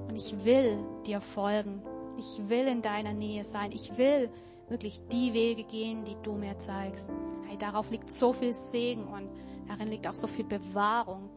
und 0.08 0.16
ich 0.16 0.46
will 0.46 0.78
dir 1.06 1.22
folgen. 1.22 1.82
Ich 2.18 2.48
will 2.48 2.68
in 2.68 2.82
deiner 2.82 3.14
Nähe 3.14 3.44
sein. 3.44 3.72
Ich 3.72 3.98
will 3.98 4.30
wirklich 4.70 5.02
die 5.12 5.34
Wege 5.34 5.64
gehen, 5.64 6.04
die 6.06 6.16
du 6.24 6.34
mir 6.34 6.58
zeigst. 6.58 7.12
Hey, 7.48 7.58
darauf 7.58 7.90
liegt 7.90 8.12
so 8.12 8.34
viel 8.34 8.54
Segen 8.54 9.08
und 9.08 9.30
darin 9.68 9.88
liegt 9.88 10.08
auch 10.08 10.14
so 10.14 10.28
viel 10.28 10.46
Bewahrung. 10.46 11.30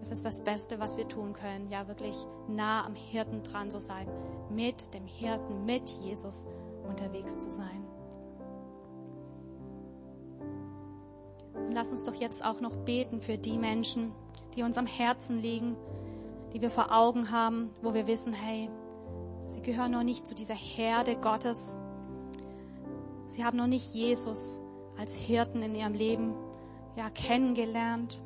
Es 0.00 0.10
ist 0.10 0.24
das 0.24 0.42
Beste, 0.42 0.78
was 0.78 0.96
wir 0.96 1.08
tun 1.08 1.32
können, 1.32 1.68
ja 1.70 1.88
wirklich 1.88 2.14
nah 2.46 2.86
am 2.86 2.94
Hirten 2.94 3.42
dran 3.42 3.70
zu 3.70 3.80
sein, 3.80 4.06
mit 4.50 4.94
dem 4.94 5.06
Hirten, 5.06 5.64
mit 5.64 5.90
Jesus 5.90 6.46
unterwegs 6.88 7.38
zu 7.38 7.50
sein. 7.50 7.84
Und 11.54 11.72
lass 11.72 11.92
uns 11.92 12.04
doch 12.04 12.14
jetzt 12.14 12.44
auch 12.44 12.60
noch 12.60 12.74
beten 12.74 13.20
für 13.20 13.36
die 13.36 13.58
Menschen, 13.58 14.12
die 14.54 14.62
uns 14.62 14.78
am 14.78 14.86
Herzen 14.86 15.40
liegen, 15.40 15.76
die 16.52 16.60
wir 16.62 16.70
vor 16.70 16.92
Augen 16.92 17.30
haben, 17.30 17.70
wo 17.82 17.94
wir 17.94 18.06
wissen, 18.06 18.32
hey, 18.32 18.70
sie 19.46 19.60
gehören 19.60 19.92
noch 19.92 20.02
nicht 20.02 20.26
zu 20.26 20.34
dieser 20.34 20.54
Herde 20.54 21.16
Gottes. 21.16 21.78
Sie 23.26 23.44
haben 23.44 23.58
noch 23.58 23.66
nicht 23.66 23.94
Jesus 23.94 24.60
als 24.98 25.14
Hirten 25.14 25.62
in 25.62 25.74
ihrem 25.74 25.92
Leben 25.92 26.34
ja 26.96 27.10
kennengelernt. 27.10 28.22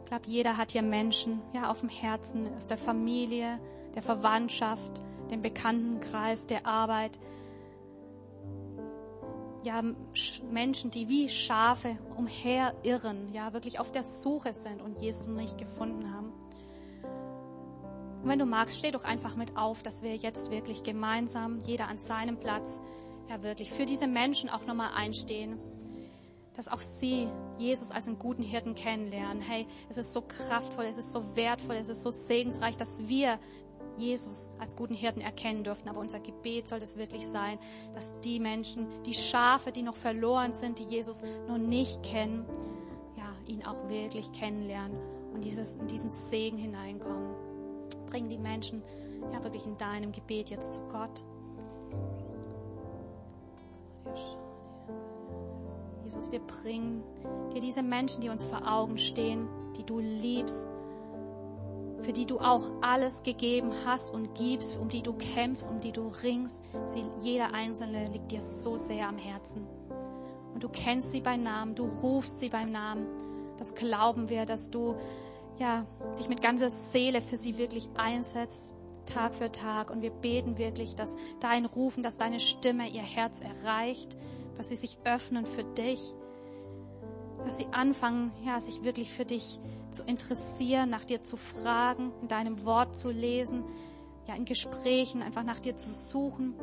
Ich 0.00 0.04
glaube, 0.04 0.26
jeder 0.26 0.56
hat 0.56 0.72
hier 0.72 0.82
Menschen 0.82 1.40
ja 1.54 1.70
auf 1.70 1.80
dem 1.80 1.88
Herzen 1.88 2.48
aus 2.56 2.66
der 2.66 2.78
Familie, 2.78 3.58
der 3.94 4.02
Verwandtschaft, 4.02 5.00
dem 5.30 5.42
Bekanntenkreis, 5.42 6.46
der 6.46 6.66
Arbeit. 6.66 7.18
Ja, 9.62 9.82
Menschen, 10.50 10.90
die 10.90 11.08
wie 11.08 11.28
Schafe 11.28 11.96
umherirren, 12.16 13.32
ja, 13.32 13.52
wirklich 13.52 13.80
auf 13.80 13.92
der 13.92 14.02
Suche 14.02 14.52
sind 14.52 14.82
und 14.82 15.00
Jesus 15.00 15.26
noch 15.26 15.40
nicht 15.40 15.56
gefunden 15.56 16.12
haben. 16.12 16.32
Und 18.22 18.28
wenn 18.28 18.38
du 18.38 18.46
magst, 18.46 18.78
steh 18.78 18.90
doch 18.90 19.04
einfach 19.04 19.36
mit 19.36 19.56
auf, 19.56 19.82
dass 19.82 20.02
wir 20.02 20.16
jetzt 20.16 20.50
wirklich 20.50 20.82
gemeinsam, 20.82 21.58
jeder 21.60 21.88
an 21.88 21.98
seinem 21.98 22.38
Platz, 22.38 22.80
ja 23.28 23.42
wirklich 23.42 23.72
für 23.72 23.86
diese 23.86 24.06
Menschen 24.06 24.50
auch 24.50 24.66
nochmal 24.66 24.90
einstehen, 24.94 25.58
dass 26.54 26.68
auch 26.68 26.80
sie 26.80 27.28
Jesus 27.58 27.90
als 27.90 28.06
einen 28.06 28.18
guten 28.18 28.42
Hirten 28.42 28.74
kennenlernen. 28.74 29.42
Hey, 29.42 29.66
es 29.88 29.96
ist 29.96 30.12
so 30.12 30.22
kraftvoll, 30.22 30.84
es 30.84 30.98
ist 30.98 31.12
so 31.12 31.36
wertvoll, 31.36 31.76
es 31.76 31.88
ist 31.88 32.02
so 32.02 32.10
segensreich, 32.10 32.76
dass 32.76 33.08
wir 33.08 33.38
Jesus 33.96 34.50
als 34.58 34.76
guten 34.76 34.94
Hirten 34.94 35.20
erkennen 35.20 35.64
dürfen. 35.64 35.88
Aber 35.88 36.00
unser 36.00 36.20
Gebet 36.20 36.66
soll 36.66 36.78
es 36.78 36.96
wirklich 36.96 37.26
sein, 37.26 37.58
dass 37.92 38.18
die 38.20 38.40
Menschen, 38.40 38.86
die 39.04 39.14
Schafe, 39.14 39.72
die 39.72 39.82
noch 39.82 39.96
verloren 39.96 40.54
sind, 40.54 40.78
die 40.78 40.84
Jesus 40.84 41.22
noch 41.48 41.58
nicht 41.58 42.02
kennen, 42.02 42.44
ja, 43.16 43.32
ihn 43.46 43.64
auch 43.64 43.88
wirklich 43.88 44.30
kennenlernen 44.32 44.98
und 45.32 45.44
dieses, 45.44 45.76
in 45.76 45.86
diesen 45.88 46.10
Segen 46.10 46.58
hineinkommen. 46.58 47.34
Bring 48.06 48.28
die 48.28 48.38
Menschen 48.38 48.82
ja 49.32 49.42
wirklich 49.42 49.66
in 49.66 49.76
deinem 49.76 50.12
Gebet 50.12 50.50
jetzt 50.50 50.74
zu 50.74 50.80
Gott. 50.88 51.24
Jesus, 56.04 56.30
wir 56.30 56.40
bringen 56.40 57.02
dir 57.52 57.60
diese 57.60 57.82
Menschen, 57.82 58.20
die 58.20 58.28
uns 58.28 58.44
vor 58.44 58.70
Augen 58.70 58.98
stehen, 58.98 59.48
die 59.76 59.84
du 59.84 59.98
liebst, 59.98 60.68
für 62.02 62.12
die 62.12 62.26
du 62.26 62.38
auch 62.38 62.70
alles 62.80 63.22
gegeben 63.22 63.70
hast 63.84 64.12
und 64.12 64.34
gibst, 64.34 64.76
um 64.76 64.88
die 64.88 65.02
du 65.02 65.12
kämpfst, 65.14 65.70
um 65.70 65.80
die 65.80 65.92
du 65.92 66.08
ringst. 66.22 66.64
Sie, 66.86 67.04
jeder 67.20 67.54
einzelne 67.54 68.08
liegt 68.08 68.30
dir 68.30 68.40
so 68.40 68.76
sehr 68.76 69.08
am 69.08 69.18
Herzen. 69.18 69.66
Und 70.52 70.62
du 70.62 70.68
kennst 70.68 71.10
sie 71.10 71.20
beim 71.20 71.42
Namen, 71.42 71.74
du 71.74 71.84
rufst 71.84 72.38
sie 72.38 72.48
beim 72.48 72.70
Namen. 72.70 73.06
Das 73.56 73.74
glauben 73.74 74.28
wir, 74.28 74.46
dass 74.46 74.70
du 74.70 74.96
ja, 75.58 75.86
dich 76.18 76.28
mit 76.28 76.42
ganzer 76.42 76.70
Seele 76.70 77.20
für 77.20 77.36
sie 77.36 77.58
wirklich 77.58 77.88
einsetzt, 77.96 78.74
Tag 79.06 79.34
für 79.34 79.52
Tag. 79.52 79.90
Und 79.90 80.02
wir 80.02 80.10
beten 80.10 80.58
wirklich, 80.58 80.94
dass 80.94 81.16
dein 81.40 81.66
Rufen, 81.66 82.02
dass 82.02 82.18
deine 82.18 82.40
Stimme 82.40 82.88
ihr 82.88 83.02
Herz 83.02 83.40
erreicht, 83.40 84.16
dass 84.56 84.68
sie 84.68 84.76
sich 84.76 84.98
öffnen 85.04 85.46
für 85.46 85.64
dich, 85.64 86.14
dass 87.44 87.58
sie 87.58 87.66
anfangen, 87.72 88.32
ja, 88.44 88.60
sich 88.60 88.84
wirklich 88.84 89.10
für 89.10 89.24
dich 89.24 89.58
zu 89.94 90.04
interessieren, 90.04 90.90
nach 90.90 91.04
dir 91.04 91.22
zu 91.22 91.36
fragen, 91.36 92.12
in 92.20 92.28
deinem 92.28 92.64
Wort 92.64 92.96
zu 92.96 93.10
lesen, 93.10 93.64
ja, 94.26 94.34
in 94.34 94.44
Gesprächen 94.44 95.22
einfach 95.22 95.44
nach 95.44 95.60
dir 95.60 95.76
zu 95.76 95.90
suchen. 95.90 96.54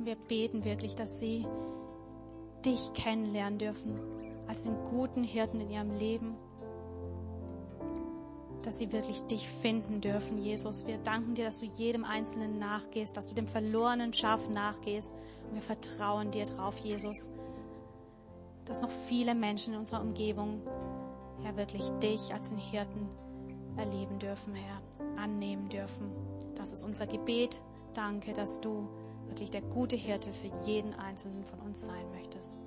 Wir 0.00 0.16
beten 0.16 0.64
wirklich, 0.64 0.94
dass 0.94 1.18
sie 1.18 1.46
dich 2.64 2.92
kennenlernen 2.92 3.58
dürfen 3.58 3.98
als 4.46 4.62
den 4.62 4.82
guten 4.84 5.22
Hirten 5.22 5.60
in 5.60 5.70
ihrem 5.70 5.92
Leben, 5.92 6.36
dass 8.62 8.78
sie 8.78 8.92
wirklich 8.92 9.20
dich 9.22 9.48
finden 9.48 10.00
dürfen, 10.00 10.38
Jesus. 10.38 10.86
Wir 10.86 10.98
danken 10.98 11.34
dir, 11.34 11.44
dass 11.44 11.60
du 11.60 11.66
jedem 11.66 12.04
Einzelnen 12.04 12.58
nachgehst, 12.58 13.16
dass 13.16 13.26
du 13.26 13.34
dem 13.34 13.46
verlorenen 13.46 14.12
Schaf 14.12 14.48
nachgehst. 14.48 15.12
Und 15.48 15.54
wir 15.54 15.62
vertrauen 15.62 16.30
dir 16.30 16.46
drauf, 16.46 16.76
Jesus, 16.78 17.30
dass 18.64 18.82
noch 18.82 18.90
viele 18.90 19.34
Menschen 19.34 19.74
in 19.74 19.80
unserer 19.80 20.02
Umgebung, 20.02 20.60
Herr, 21.42 21.56
wirklich 21.56 21.88
dich 22.02 22.32
als 22.32 22.50
den 22.50 22.58
Hirten 22.58 23.08
erleben 23.76 24.18
dürfen, 24.18 24.54
Herr, 24.54 24.82
annehmen 25.16 25.68
dürfen. 25.68 26.10
Das 26.54 26.72
ist 26.72 26.84
unser 26.84 27.06
Gebet. 27.06 27.60
Danke, 27.94 28.32
dass 28.32 28.60
du 28.60 28.88
wirklich 29.26 29.50
der 29.50 29.62
gute 29.62 29.96
Hirte 29.96 30.32
für 30.32 30.50
jeden 30.66 30.94
Einzelnen 30.94 31.44
von 31.44 31.60
uns 31.60 31.86
sein 31.86 32.10
möchtest. 32.12 32.58